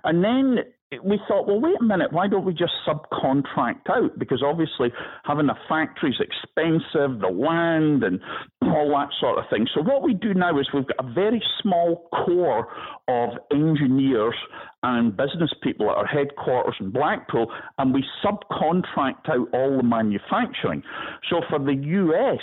and 0.05 0.25
then 0.25 0.59
we 1.03 1.19
thought, 1.27 1.47
well, 1.47 1.61
wait 1.61 1.77
a 1.81 1.85
minute, 1.85 2.13
why 2.13 2.29
don't 2.29 2.45
we 2.45 2.53
just 2.53 2.73
subcontract 2.87 3.89
out? 3.91 4.19
Because 4.19 4.43
obviously 4.45 4.93
having 5.25 5.49
a 5.49 5.59
factory 5.69 6.11
is 6.11 6.21
expensive, 6.21 7.21
the 7.21 7.29
land 7.29 8.05
and 8.05 8.21
all 8.63 8.89
that 8.91 9.09
sort 9.21 9.39
of 9.39 9.45
thing. 9.51 9.67
So 9.75 9.83
what 9.83 10.03
we 10.03 10.15
do 10.15 10.35
now 10.35 10.59
is 10.59 10.69
we've 10.73 10.87
got 10.87 11.05
a 11.05 11.13
very 11.13 11.43
small 11.63 12.09
core 12.13 12.69
of 13.09 13.31
engineers 13.51 14.37
and 14.83 15.17
business 15.17 15.53
people 15.63 15.91
at 15.91 15.97
our 15.97 16.07
headquarters 16.07 16.77
in 16.81 16.91
Blackpool, 16.91 17.51
and 17.79 17.93
we 17.93 18.05
subcontract 18.25 19.29
out 19.29 19.49
all 19.53 19.77
the 19.77 19.83
manufacturing. 19.83 20.83
So 21.31 21.41
for 21.49 21.59
the 21.59 21.75
US, 21.75 22.43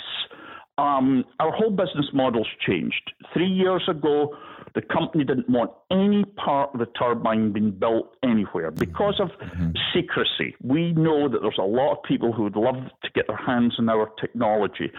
um, 0.78 1.24
our 1.38 1.52
whole 1.52 1.70
business 1.70 2.06
model's 2.12 2.48
changed. 2.66 3.12
Three 3.32 3.48
years 3.48 3.82
ago, 3.88 4.36
the 4.74 4.82
company 4.82 5.24
didn't 5.24 5.48
want 5.48 5.70
any 5.90 6.24
part 6.24 6.70
of 6.72 6.80
the 6.80 6.86
turbine 6.98 7.52
being 7.52 7.72
built 7.72 8.16
anywhere 8.22 8.70
because 8.70 9.20
of 9.20 9.28
mm-hmm. 9.28 9.72
secrecy. 9.94 10.54
We 10.62 10.92
know 10.92 11.28
that 11.28 11.40
there's 11.42 11.58
a 11.58 11.62
lot 11.62 11.92
of 11.92 12.02
people 12.04 12.32
who 12.32 12.44
would 12.44 12.56
love 12.56 12.76
to 13.02 13.10
get 13.14 13.26
their 13.26 13.36
hands 13.36 13.74
on 13.78 13.88
our 13.88 14.10
technology. 14.20 14.90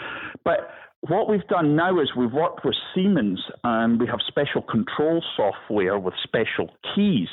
But 0.43 0.69
what 1.09 1.27
we've 1.27 1.45
done 1.47 1.75
now 1.75 1.99
is 1.99 2.09
we've 2.15 2.31
worked 2.31 2.63
with 2.63 2.75
Siemens 2.95 3.41
and 3.65 3.99
we 3.99 4.07
have 4.07 4.19
special 4.25 4.61
control 4.61 5.21
software 5.35 5.99
with 5.99 6.13
special 6.23 6.69
keys. 6.95 7.27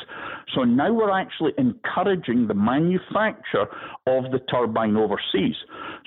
So 0.54 0.64
now 0.64 0.92
we're 0.92 1.16
actually 1.16 1.52
encouraging 1.56 2.48
the 2.48 2.54
manufacture 2.54 3.66
of 4.08 4.32
the 4.32 4.40
turbine 4.50 4.96
overseas. 4.96 5.54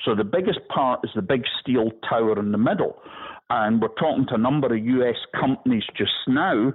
So 0.03 0.13
the 0.13 0.25
biggest 0.25 0.59
part 0.67 0.99
is 1.05 1.11
the 1.15 1.21
big 1.21 1.43
steel 1.61 1.91
tower 2.09 2.37
in 2.37 2.51
the 2.51 2.57
middle. 2.57 2.97
And 3.49 3.81
we're 3.81 3.95
talking 3.99 4.25
to 4.27 4.35
a 4.35 4.39
number 4.39 4.75
of 4.75 4.83
US 4.83 5.15
companies 5.39 5.83
just 5.95 6.11
now 6.27 6.73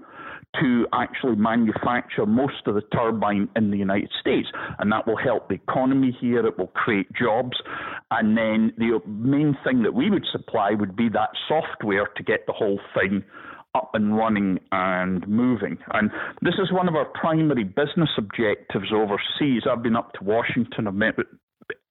to 0.61 0.87
actually 0.93 1.37
manufacture 1.37 2.27
most 2.27 2.67
of 2.67 2.75
the 2.75 2.81
turbine 2.93 3.49
in 3.55 3.71
the 3.71 3.77
United 3.77 4.11
States. 4.21 4.49
And 4.79 4.91
that 4.93 5.07
will 5.07 5.17
help 5.17 5.49
the 5.49 5.55
economy 5.55 6.17
here, 6.21 6.47
it 6.47 6.59
will 6.59 6.69
create 6.69 7.07
jobs. 7.13 7.57
And 8.11 8.37
then 8.37 8.73
the 8.79 9.01
main 9.07 9.57
thing 9.65 9.83
that 9.83 9.95
we 9.95 10.11
would 10.11 10.27
supply 10.33 10.71
would 10.73 10.97
be 10.97 11.09
that 11.11 11.31
software 11.47 12.09
to 12.17 12.23
get 12.23 12.47
the 12.47 12.53
whole 12.53 12.81
thing 12.99 13.23
up 13.75 13.91
and 13.95 14.17
running 14.17 14.59
and 14.73 15.27
moving. 15.29 15.79
And 15.93 16.11
this 16.43 16.55
is 16.55 16.73
one 16.73 16.89
of 16.89 16.95
our 16.95 17.05
primary 17.05 17.65
business 17.65 18.11
objectives 18.17 18.93
overseas. 18.93 19.63
I've 19.71 19.83
been 19.83 19.97
up 19.97 20.13
to 20.15 20.25
Washington, 20.25 20.87
I've 20.87 20.95
met 20.95 21.17
with 21.17 21.27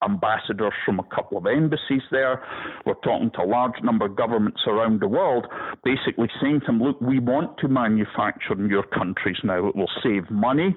ambassadors 0.03 0.73
from 0.85 0.99
a 0.99 1.15
couple 1.15 1.37
of 1.37 1.45
embassies 1.45 2.01
there. 2.11 2.43
We're 2.85 2.95
talking 2.95 3.31
to 3.35 3.41
a 3.41 3.45
large 3.47 3.81
number 3.83 4.05
of 4.05 4.15
governments 4.15 4.61
around 4.67 5.01
the 5.01 5.07
world, 5.07 5.47
basically 5.83 6.29
saying 6.41 6.61
to 6.61 6.65
them, 6.67 6.81
look, 6.81 6.99
we 7.01 7.19
want 7.19 7.57
to 7.59 7.67
manufacture 7.67 8.53
in 8.53 8.69
your 8.69 8.83
countries 8.83 9.37
now. 9.43 9.67
It 9.67 9.75
will 9.75 9.89
save 10.03 10.29
money. 10.29 10.75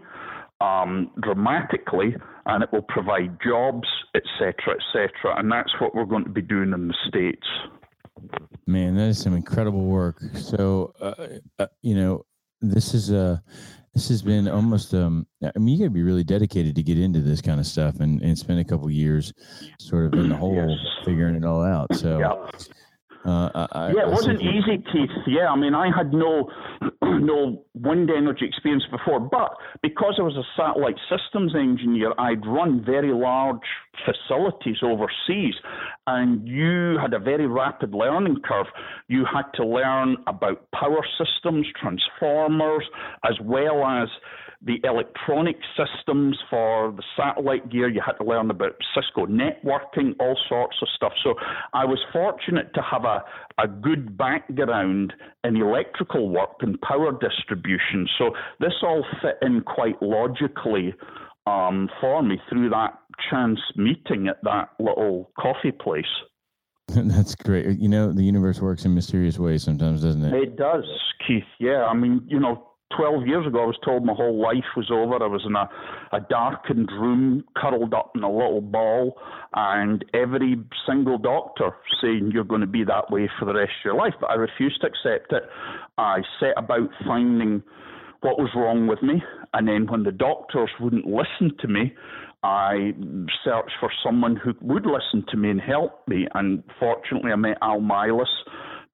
Um, 0.63 1.11
dramatically, 1.23 2.15
and 2.45 2.63
it 2.63 2.71
will 2.71 2.83
provide 2.83 3.39
jobs, 3.43 3.89
etc., 4.15 4.75
etc. 4.75 5.39
And 5.39 5.51
that's 5.51 5.73
what 5.81 5.95
we're 5.95 6.05
going 6.05 6.25
to 6.25 6.31
be 6.31 6.43
doing 6.43 6.75
in 6.75 6.89
the 6.89 6.95
states. 7.09 7.47
Man, 8.67 8.95
that 8.97 9.09
is 9.09 9.23
some 9.23 9.35
incredible 9.35 9.87
work. 9.87 10.21
So, 10.35 10.93
uh, 11.01 11.15
uh, 11.59 11.67
you 11.81 11.95
know, 11.95 12.27
this 12.61 12.93
is 12.93 13.11
a 13.11 13.43
this 13.95 14.09
has 14.09 14.23
been 14.23 14.49
almost 14.49 14.95
um 14.95 15.27
i 15.43 15.59
mean 15.59 15.75
you 15.75 15.79
got 15.79 15.85
to 15.85 15.91
be 15.91 16.03
really 16.03 16.25
dedicated 16.25 16.75
to 16.77 16.83
get 16.83 16.99
into 16.99 17.21
this 17.21 17.41
kind 17.41 17.61
of 17.61 17.67
stuff 17.67 18.01
and, 18.01 18.23
and 18.23 18.39
spend 18.39 18.61
a 18.61 18.65
couple 18.65 18.91
years 18.91 19.33
sort 19.79 20.07
of 20.07 20.15
in 20.19 20.29
the 20.29 20.37
hole 20.37 20.55
yes. 20.55 21.05
figuring 21.05 21.35
it 21.35 21.45
all 21.45 21.63
out 21.63 21.95
so 21.95 22.19
yeah. 22.19 22.61
Uh, 23.25 23.67
I, 23.73 23.93
yeah, 23.93 24.07
it 24.07 24.11
wasn't 24.11 24.41
easy, 24.41 24.83
Keith. 24.91 25.11
Yeah, 25.27 25.49
I 25.51 25.57
mean, 25.57 25.75
I 25.75 25.95
had 25.95 26.15
no 26.15 26.49
no 27.03 27.65
wind 27.75 28.11
energy 28.11 28.47
experience 28.47 28.85
before, 28.91 29.21
but 29.21 29.57
because 29.83 30.15
I 30.19 30.23
was 30.23 30.37
a 30.37 30.45
satellite 30.57 30.97
systems 31.11 31.55
engineer, 31.55 32.15
I'd 32.19 32.47
run 32.47 32.83
very 32.83 33.13
large 33.13 33.59
facilities 34.07 34.79
overseas, 34.83 35.55
and 36.07 36.49
you 36.49 36.97
had 36.99 37.13
a 37.13 37.19
very 37.19 37.47
rapid 37.47 37.95
learning 37.95 38.39
curve. 38.43 38.67
You 39.09 39.27
had 39.31 39.45
to 39.57 39.67
learn 39.67 40.17
about 40.27 40.67
power 40.73 41.05
systems, 41.19 41.67
transformers, 41.79 42.85
as 43.25 43.35
well 43.43 43.85
as 43.85 44.09
the 44.63 44.79
electronic 44.85 45.57
systems 45.77 46.39
for 46.51 46.93
the 46.93 47.03
satellite 47.17 47.71
gear. 47.71 47.89
You 47.89 48.03
had 48.05 48.13
to 48.15 48.25
learn 48.25 48.51
about 48.51 48.73
Cisco 48.95 49.27
networking, 49.27 50.15
all 50.21 50.37
sorts 50.49 50.77
of 50.83 50.89
stuff. 50.95 51.13
So 51.25 51.35
I 51.73 51.87
was 51.87 51.99
fortunate 52.13 52.75
to 52.75 52.83
have 52.83 53.05
a, 53.05 53.25
a 53.59 53.67
good 53.67 54.19
background 54.19 55.15
in 55.45 55.57
electrical 55.57 56.29
work 56.29 56.57
and 56.61 56.79
power 56.83 57.13
distribution. 57.13 58.07
So 58.19 58.33
this 58.59 58.75
all 58.83 59.05
fit 59.23 59.39
in 59.41 59.63
quite 59.63 60.01
logically 60.03 60.95
um, 61.47 61.89
for 62.01 62.23
me 62.23 62.39
through 62.51 62.69
that 62.71 62.99
chance 63.31 63.61
meeting 63.77 64.29
at 64.29 64.43
that 64.45 64.71
little 64.79 65.31
coffee 65.39 65.73
place. 65.73 66.05
That's 66.89 67.35
great. 67.35 67.79
You 67.79 67.89
know, 67.89 68.13
the 68.13 68.25
universe 68.25 68.61
works 68.61 68.85
in 68.85 68.95
mysterious 68.95 69.39
ways 69.39 69.63
sometimes, 69.63 70.03
doesn't 70.03 70.25
it? 70.25 70.35
It 70.35 70.57
does, 70.57 70.85
Keith. 71.27 71.45
Yeah. 71.59 71.87
I 71.87 71.95
mean, 71.95 72.23
you 72.27 72.41
know, 72.41 72.70
12 72.97 73.27
years 73.27 73.47
ago, 73.47 73.63
I 73.63 73.67
was 73.67 73.79
told 73.85 74.05
my 74.05 74.15
whole 74.15 74.41
life 74.41 74.65
was 74.77 74.91
over. 74.91 75.23
I 75.23 75.27
was 75.27 75.45
in 75.47 75.55
a, 75.55 75.69
a 76.17 76.21
darkened 76.29 76.91
room, 76.93 77.45
curled 77.57 77.95
up 77.95 78.13
in 78.15 78.23
a 78.23 78.31
little 78.31 78.61
ball, 78.61 79.17
and 79.55 80.05
every 80.13 80.57
single 80.87 81.19
doctor 81.19 81.71
saying 82.03 82.31
you're 82.33 82.45
going 82.45 82.61
to 82.63 82.67
be 82.67 82.85
that 82.85 83.11
way 83.11 83.31
for 83.39 83.45
the 83.45 83.55
rest 83.55 83.73
of 83.81 83.85
your 83.85 83.95
life. 83.95 84.15
But 84.21 84.31
I 84.31 84.35
refused 84.35 84.81
to 84.81 84.89
accept 84.89 85.33
it. 85.33 85.45
I 85.99 86.21
set 86.41 86.55
about 86.57 86.91
finding 87.07 87.63
what 88.23 88.39
was 88.39 88.51
wrong 88.55 88.87
with 88.87 89.03
me, 89.03 89.23
and 89.55 89.69
then 89.69 89.87
when 89.87 90.03
the 90.03 90.13
doctors 90.13 90.71
wouldn't 90.81 91.07
listen 91.07 91.57
to 91.61 91.69
me, 91.69 91.95
I 92.43 92.93
searched 93.45 93.73
for 93.81 93.91
someone 94.05 94.37
who 94.37 94.55
would 94.63 94.87
listen 94.87 95.25
to 95.31 95.37
me 95.37 95.51
and 95.51 95.61
help 95.61 96.07
me. 96.09 96.27
And 96.35 96.63
fortunately, 96.79 97.33
I 97.33 97.37
met 97.37 97.59
Al 97.63 97.81
Meilus 97.81 98.25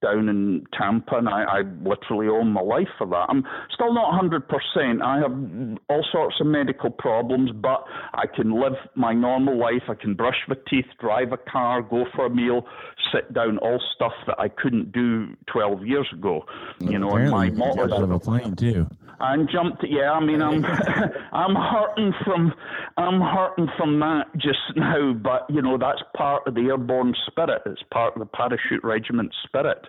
down 0.02 0.28
in 0.28 0.64
Tampa, 0.78 1.16
and 1.16 1.28
I, 1.28 1.42
I 1.44 1.62
literally 1.82 2.28
owe 2.28 2.44
my 2.44 2.60
life 2.60 2.88
for 2.98 3.06
that. 3.06 3.26
I'm 3.28 3.44
still 3.72 3.92
not 3.92 4.12
100%. 4.22 5.02
I 5.02 5.18
have 5.18 5.78
all 5.88 6.04
sorts 6.12 6.36
of 6.40 6.46
medical 6.46 6.90
problems, 6.90 7.50
but 7.52 7.84
I 8.14 8.26
can 8.26 8.60
live 8.60 8.74
my 8.94 9.12
normal 9.12 9.58
life. 9.58 9.82
I 9.88 9.94
can 9.94 10.14
brush 10.14 10.36
my 10.48 10.56
teeth, 10.68 10.86
drive 11.00 11.32
a 11.32 11.38
car, 11.38 11.82
go 11.82 12.04
for 12.14 12.26
a 12.26 12.30
meal, 12.30 12.66
sit 13.12 13.32
down, 13.32 13.58
all 13.58 13.80
stuff 13.94 14.12
that 14.26 14.38
I 14.38 14.48
couldn't 14.48 14.92
do 14.92 15.28
12 15.46 15.86
years 15.86 16.08
ago. 16.12 16.44
You 16.80 16.98
know, 16.98 17.16
and 17.16 17.30
my 17.30 17.50
motto 17.50 18.02
of 18.02 18.10
a 18.10 18.18
plane 18.18 18.54
too. 18.54 18.86
And 19.18 19.48
jumped. 19.50 19.84
Yeah, 19.88 20.12
I 20.12 20.24
mean, 20.24 20.42
I'm 20.42 20.64
I'm 21.32 21.54
hurting 21.54 22.12
from 22.24 22.52
I'm 22.96 23.20
hurting 23.20 23.68
from 23.76 23.98
that 24.00 24.26
just 24.36 24.76
now. 24.76 25.12
But 25.14 25.46
you 25.48 25.62
know, 25.62 25.78
that's 25.78 26.02
part 26.16 26.46
of 26.46 26.54
the 26.54 26.68
airborne 26.68 27.14
spirit. 27.26 27.62
It's 27.66 27.82
part 27.92 28.14
of 28.14 28.20
the 28.20 28.26
parachute 28.26 28.84
regiment 28.84 29.32
spirit. 29.44 29.86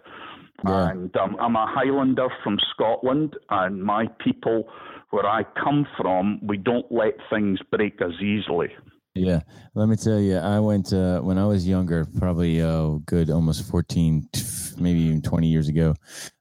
Yeah. 0.66 0.90
And 0.90 1.16
um, 1.18 1.38
I'm 1.40 1.56
a 1.56 1.68
Highlander 1.70 2.30
from 2.44 2.58
Scotland, 2.74 3.36
and 3.50 3.84
my 3.84 4.08
people, 4.20 4.68
where 5.12 5.26
I 5.26 5.44
come 5.62 5.86
from, 5.98 6.40
we 6.42 6.58
don't 6.58 6.92
let 6.92 7.13
things 7.30 7.60
break 7.72 8.02
us 8.02 8.13
easily. 8.22 8.70
Yeah, 9.18 9.42
let 9.74 9.90
me 9.90 9.96
tell 9.96 10.20
you, 10.20 10.38
I 10.38 10.60
went 10.60 10.94
uh, 10.94 11.20
when 11.22 11.38
I 11.38 11.46
was 11.46 11.68
younger, 11.68 12.06
probably 12.18 12.62
uh, 12.62 13.00
good 13.06 13.30
almost 13.30 13.68
14, 13.70 14.30
maybe 14.78 15.00
even 15.00 15.22
20 15.22 15.48
years 15.48 15.68
ago. 15.68 15.96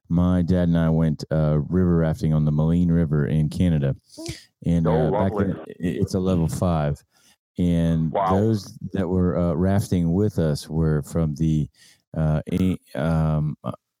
My 0.09 0.41
dad 0.41 0.69
and 0.69 0.77
I 0.77 0.89
went 0.89 1.23
uh, 1.31 1.57
river 1.57 1.97
rafting 1.97 2.33
on 2.33 2.45
the 2.45 2.51
Maligne 2.51 2.91
River 2.91 3.27
in 3.27 3.49
Canada, 3.49 3.95
and 4.65 4.87
oh, 4.87 5.07
uh, 5.07 5.11
back 5.11 5.37
then 5.37 5.59
it's 5.67 6.13
a 6.13 6.19
level 6.19 6.47
five, 6.47 7.03
and 7.57 8.11
wow. 8.11 8.29
those 8.29 8.77
that 8.93 9.07
were 9.07 9.37
uh, 9.37 9.53
rafting 9.53 10.13
with 10.13 10.39
us 10.39 10.69
were 10.69 11.01
from 11.01 11.35
the 11.35 11.67
uh, 12.15 12.41
um, 12.95 13.57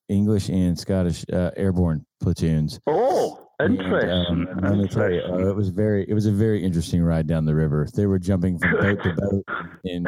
English 0.07 0.49
and 0.49 0.79
Scottish 0.79 1.25
airborne 1.29 2.05
platoons. 2.21 2.79
Oh. 2.87 3.46
Interesting. 3.59 4.09
And, 4.09 4.49
um, 4.49 4.57
let 4.61 4.77
me 4.77 4.87
tell 4.87 5.11
you, 5.11 5.21
uh, 5.21 5.49
it 5.49 5.55
was 5.55 5.69
very, 5.69 6.07
it 6.07 6.13
was 6.13 6.27
a 6.27 6.31
very 6.31 6.63
interesting 6.63 7.01
ride 7.01 7.25
down 7.25 7.45
the 7.45 7.55
river. 7.55 7.87
They 7.95 8.05
were 8.05 8.19
jumping 8.19 8.59
from 8.59 8.73
boat 8.73 9.01
to 9.01 9.13
boat 9.13 9.45
and 9.83 10.07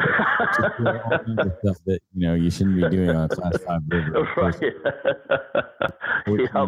stuff 1.60 1.76
that 1.86 2.00
you 2.14 2.28
know 2.28 2.34
you 2.34 2.48
shouldn't 2.50 2.76
be 2.76 2.88
doing 2.88 3.10
on 3.10 3.24
a 3.24 3.28
class 3.28 3.58
five 3.66 3.80
river. 3.88 4.28
Right. 4.36 4.54
Which, 6.26 6.48
yeah, 6.54 6.66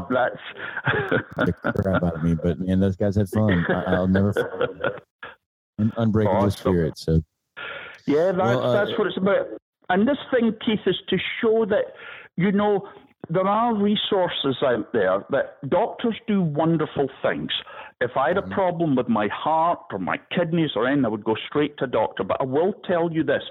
that's 1.37 1.53
the 1.63 1.73
crap 1.83 2.03
out 2.03 2.17
of 2.17 2.25
me, 2.25 2.35
but 2.35 2.59
man, 2.59 2.81
those 2.81 2.97
guys 2.97 3.15
had 3.15 3.29
fun. 3.29 3.65
I, 3.71 4.01
will 4.01 4.09
never 4.09 4.33
forget 4.33 5.03
unbreakable 5.97 6.37
awesome. 6.37 6.51
spirit. 6.51 6.99
So, 6.99 7.23
yeah, 8.07 8.33
that's 8.33 8.39
well, 8.39 8.63
uh, 8.63 8.73
that's 8.73 8.99
what 8.99 9.07
it's 9.07 9.17
about. 9.17 9.47
And 9.89 10.09
this 10.09 10.19
thing, 10.33 10.55
Keith, 10.65 10.81
is 10.87 10.97
to 11.09 11.19
show 11.41 11.65
that 11.67 11.95
you 12.37 12.53
know 12.53 12.89
there 13.31 13.47
are 13.47 13.75
resources 13.75 14.57
out 14.65 14.93
there 14.93 15.25
that 15.31 15.69
doctors 15.69 16.17
do 16.27 16.43
wonderful 16.43 17.09
things. 17.23 17.51
If 18.03 18.17
I 18.17 18.29
had 18.29 18.37
a 18.37 18.41
mm-hmm. 18.41 18.53
problem 18.53 18.97
with 18.97 19.09
my 19.09 19.29
heart 19.29 19.79
or 19.93 20.01
my 20.01 20.19
kidneys 20.37 20.71
or 20.75 20.89
anything, 20.89 21.05
I 21.05 21.09
would 21.09 21.23
go 21.23 21.37
straight 21.49 21.79
to 21.79 21.85
a 21.85 21.87
doctor. 21.87 22.25
But 22.25 22.41
I 22.41 22.45
will 22.45 22.75
tell 22.85 23.13
you 23.13 23.23
this 23.23 23.45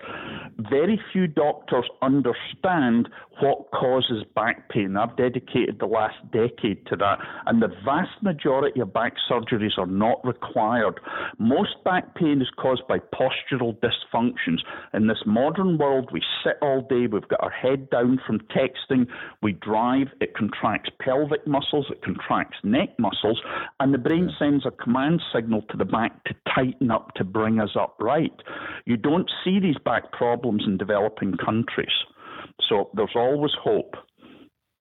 very 0.70 1.00
few 1.14 1.28
doctors 1.28 1.86
understand 2.02 3.08
what 3.40 3.72
causes 3.72 4.24
back 4.36 4.70
pain. 4.70 4.98
I've 4.98 5.16
dedicated 5.16 5.80
the 5.80 5.86
last 5.86 6.18
decade 6.32 6.86
to 6.88 6.96
that, 6.98 7.20
and 7.46 7.62
the 7.62 7.70
vast 7.86 8.22
majority 8.22 8.82
of 8.82 8.94
back 8.94 9.14
surgeries 9.30 9.78
are 9.78 9.88
not 9.88 10.24
required. 10.26 11.00
Most 11.40 11.84
back 11.86 12.14
pain 12.16 12.42
is 12.42 12.50
caused 12.58 12.86
by 12.88 13.00
postural 13.00 13.76
dysfunctions. 13.80 14.60
In 14.94 15.08
this 15.08 15.24
modern 15.26 15.78
world, 15.78 16.10
we 16.12 16.22
sit 16.44 16.58
all 16.62 16.82
day, 16.82 17.08
we've 17.08 17.28
got 17.28 17.42
our 17.42 17.50
head 17.50 17.90
down 17.90 18.20
from 18.28 18.40
texting, 18.56 19.08
we 19.42 19.54
drive, 19.54 20.08
it 20.20 20.36
contracts 20.36 20.90
pelvic 21.00 21.48
muscles, 21.48 21.88
it 21.90 22.04
contracts 22.04 22.58
neck 22.64 22.90
muscles, 23.00 23.42
and 23.80 23.94
the 23.94 23.98
brain 23.98 24.30
sends 24.42 24.66
a 24.66 24.72
command 24.72 25.22
signal 25.34 25.62
to 25.70 25.78
the 25.78 25.86
back 25.86 26.24
to 26.24 26.34
tighten 26.56 26.90
up 26.90 27.14
to 27.16 27.24
bring 27.24 27.60
us 27.60 27.70
upright. 27.80 28.34
You 28.86 28.98
don't 28.98 29.30
see 29.44 29.60
these 29.60 29.78
back 29.86 30.12
problems 30.12 30.64
in 30.66 30.78
developing 30.78 31.34
countries. 31.38 31.94
So 32.68 32.90
there's 32.96 33.16
always 33.16 33.52
hope. 33.62 33.96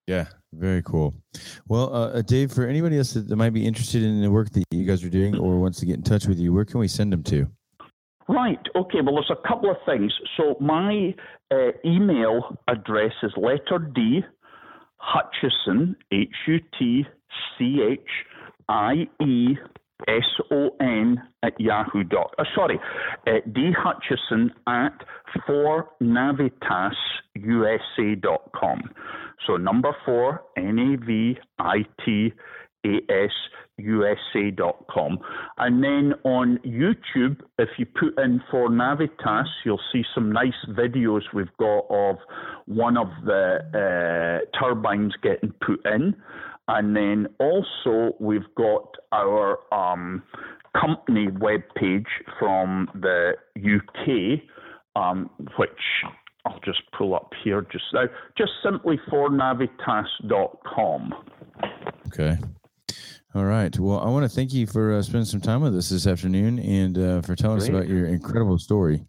Yeah, 0.07 0.25
very 0.51 0.81
cool. 0.81 1.13
Well, 1.67 1.93
uh, 1.93 2.09
uh, 2.09 2.21
Dave, 2.23 2.51
for 2.51 2.65
anybody 2.65 2.97
else 2.97 3.13
that 3.13 3.35
might 3.35 3.53
be 3.53 3.65
interested 3.65 4.01
in 4.03 4.21
the 4.21 4.31
work 4.31 4.49
that 4.51 4.63
you 4.71 4.85
guys 4.85 5.03
are 5.03 5.09
doing 5.09 5.37
or 5.37 5.59
wants 5.59 5.79
to 5.79 5.85
get 5.85 5.95
in 5.95 6.03
touch 6.03 6.25
with 6.25 6.39
you, 6.39 6.51
where 6.51 6.65
can 6.65 6.79
we 6.79 6.87
send 6.87 7.13
them 7.13 7.23
to? 7.23 7.47
Right. 8.27 8.59
Okay. 8.75 8.99
Well, 9.03 9.15
there's 9.15 9.31
a 9.31 9.47
couple 9.47 9.69
of 9.69 9.77
things. 9.85 10.11
So 10.37 10.55
my 10.59 11.13
uh, 11.51 11.71
email 11.85 12.57
address 12.67 13.11
is 13.23 13.31
letter 13.37 13.79
D 13.79 14.21
Hutchison 14.97 15.95
H 16.11 16.29
U 16.47 16.59
T 16.77 17.05
C 17.57 17.81
H 17.81 17.99
I 18.69 19.07
E 19.21 19.55
S 20.07 20.25
O 20.51 20.69
N 20.79 21.21
at 21.43 21.59
yahoo 21.59 22.03
dot. 22.03 22.33
Uh, 22.37 22.43
sorry, 22.55 22.79
uh, 23.27 23.31
D 23.51 23.71
Hutchison 23.77 24.51
at 24.67 24.93
for 25.45 25.89
navitas 26.01 26.95
USA 27.35 28.15
dot 28.15 28.49
com. 28.55 28.81
So 29.47 29.57
number 29.57 29.95
four 30.05 30.41
N 30.57 30.79
A 30.79 31.05
V 31.05 31.37
I 31.59 31.85
T 32.05 32.33
A 32.85 32.95
S 33.09 33.31
USA 33.77 34.51
dot 34.51 34.85
com. 34.89 35.19
And 35.57 35.83
then 35.83 36.13
on 36.23 36.59
YouTube, 36.65 37.41
if 37.57 37.69
you 37.77 37.85
put 37.85 38.17
in 38.23 38.41
4Navitas, 38.51 39.45
you'll 39.65 39.81
see 39.91 40.03
some 40.13 40.31
nice 40.31 40.53
videos 40.69 41.21
we've 41.33 41.55
got 41.59 41.85
of 41.89 42.17
one 42.65 42.97
of 42.97 43.07
the 43.25 44.41
uh, 44.53 44.59
turbines 44.59 45.13
getting 45.21 45.53
put 45.65 45.85
in. 45.85 46.15
And 46.67 46.95
then 46.95 47.27
also 47.39 48.15
we've 48.19 48.53
got 48.55 48.95
our 49.11 49.59
um, 49.73 50.23
company 50.79 51.27
webpage 51.27 52.05
from 52.39 52.87
the 52.93 53.33
UK, 53.57 54.41
um, 54.95 55.29
which 55.57 55.69
I'll 56.45 56.59
just 56.63 56.81
pull 56.97 57.13
up 57.13 57.31
here 57.43 57.65
just 57.71 57.85
now, 57.93 58.05
just 58.37 58.51
simply 58.63 58.99
for 59.09 59.29
navitas.com. 59.29 61.13
Okay. 62.07 62.37
All 63.33 63.45
right. 63.45 63.77
Well, 63.79 63.99
I 63.99 64.09
want 64.09 64.29
to 64.29 64.29
thank 64.29 64.53
you 64.53 64.67
for 64.67 64.93
uh, 64.93 65.01
spending 65.01 65.25
some 65.25 65.39
time 65.39 65.61
with 65.61 65.75
us 65.75 65.89
this 65.89 66.05
afternoon 66.05 66.59
and 66.59 66.97
uh, 66.97 67.21
for 67.21 67.35
telling 67.35 67.59
Great. 67.59 67.69
us 67.69 67.75
about 67.75 67.87
your 67.87 68.07
incredible 68.07 68.57
story. 68.57 69.05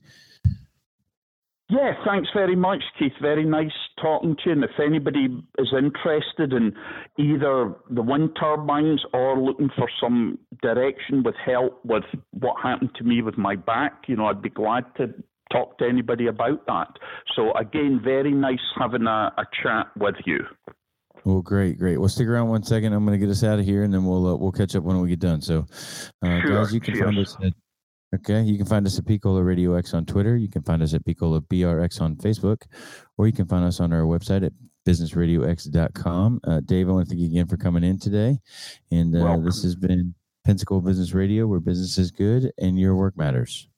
Yeah, 1.72 1.94
thanks 2.04 2.28
very 2.34 2.54
much, 2.54 2.82
Keith. 2.98 3.12
Very 3.22 3.46
nice 3.46 3.72
talking 4.00 4.36
to 4.36 4.42
you. 4.44 4.52
And 4.52 4.62
if 4.62 4.78
anybody 4.78 5.42
is 5.56 5.72
interested 5.72 6.52
in 6.52 6.74
either 7.18 7.74
the 7.88 8.02
wind 8.02 8.36
turbines 8.38 9.02
or 9.14 9.40
looking 9.40 9.70
for 9.74 9.88
some 9.98 10.38
direction 10.60 11.22
with 11.22 11.34
help 11.42 11.82
with 11.82 12.04
what 12.32 12.56
happened 12.62 12.90
to 12.96 13.04
me 13.04 13.22
with 13.22 13.38
my 13.38 13.56
back, 13.56 14.02
you 14.06 14.16
know, 14.16 14.26
I'd 14.26 14.42
be 14.42 14.50
glad 14.50 14.84
to 14.98 15.14
talk 15.50 15.78
to 15.78 15.86
anybody 15.86 16.26
about 16.26 16.66
that. 16.66 16.88
So, 17.34 17.54
again, 17.54 18.02
very 18.04 18.32
nice 18.32 18.60
having 18.78 19.06
a, 19.06 19.32
a 19.38 19.44
chat 19.62 19.86
with 19.96 20.16
you. 20.26 20.40
Well, 21.24 21.40
great, 21.40 21.78
great. 21.78 21.96
Well, 21.96 22.10
stick 22.10 22.28
around 22.28 22.48
one 22.48 22.64
second. 22.64 22.92
I'm 22.92 23.06
going 23.06 23.18
to 23.18 23.26
get 23.26 23.32
us 23.32 23.44
out 23.44 23.58
of 23.58 23.64
here, 23.64 23.84
and 23.84 23.94
then 23.94 24.04
we'll 24.04 24.26
uh, 24.26 24.36
we'll 24.36 24.52
catch 24.52 24.76
up 24.76 24.84
when 24.84 25.00
we 25.00 25.08
get 25.08 25.20
done. 25.20 25.40
So, 25.40 25.64
uh, 26.22 26.40
sure, 26.40 26.64
guys, 26.64 26.74
you 26.74 26.80
can 26.80 26.94
cheers. 26.94 27.04
find 27.04 27.18
us 27.18 27.36
at 27.42 27.52
Okay, 28.14 28.42
you 28.42 28.58
can 28.58 28.66
find 28.66 28.86
us 28.86 28.98
at 28.98 29.06
Picola 29.06 29.44
Radio 29.44 29.74
X 29.74 29.94
on 29.94 30.04
Twitter. 30.04 30.36
You 30.36 30.48
can 30.48 30.62
find 30.62 30.82
us 30.82 30.92
at 30.92 31.04
Picola 31.04 31.40
BRX 31.40 32.00
on 32.00 32.16
Facebook, 32.16 32.62
or 33.16 33.26
you 33.26 33.32
can 33.32 33.46
find 33.46 33.64
us 33.64 33.80
on 33.80 33.92
our 33.92 34.02
website 34.02 34.44
at 34.44 34.52
businessradiox.com. 34.86 36.40
Uh, 36.44 36.60
Dave, 36.60 36.88
I 36.88 36.92
want 36.92 37.06
to 37.06 37.10
thank 37.10 37.20
you 37.20 37.28
again 37.28 37.46
for 37.46 37.56
coming 37.56 37.84
in 37.84 37.98
today. 37.98 38.38
And 38.90 39.16
uh, 39.16 39.38
this 39.38 39.62
has 39.62 39.76
been 39.76 40.14
Pensacola 40.44 40.82
Business 40.82 41.14
Radio, 41.14 41.46
where 41.46 41.60
business 41.60 41.96
is 41.96 42.10
good 42.10 42.52
and 42.58 42.78
your 42.78 42.96
work 42.96 43.16
matters. 43.16 43.68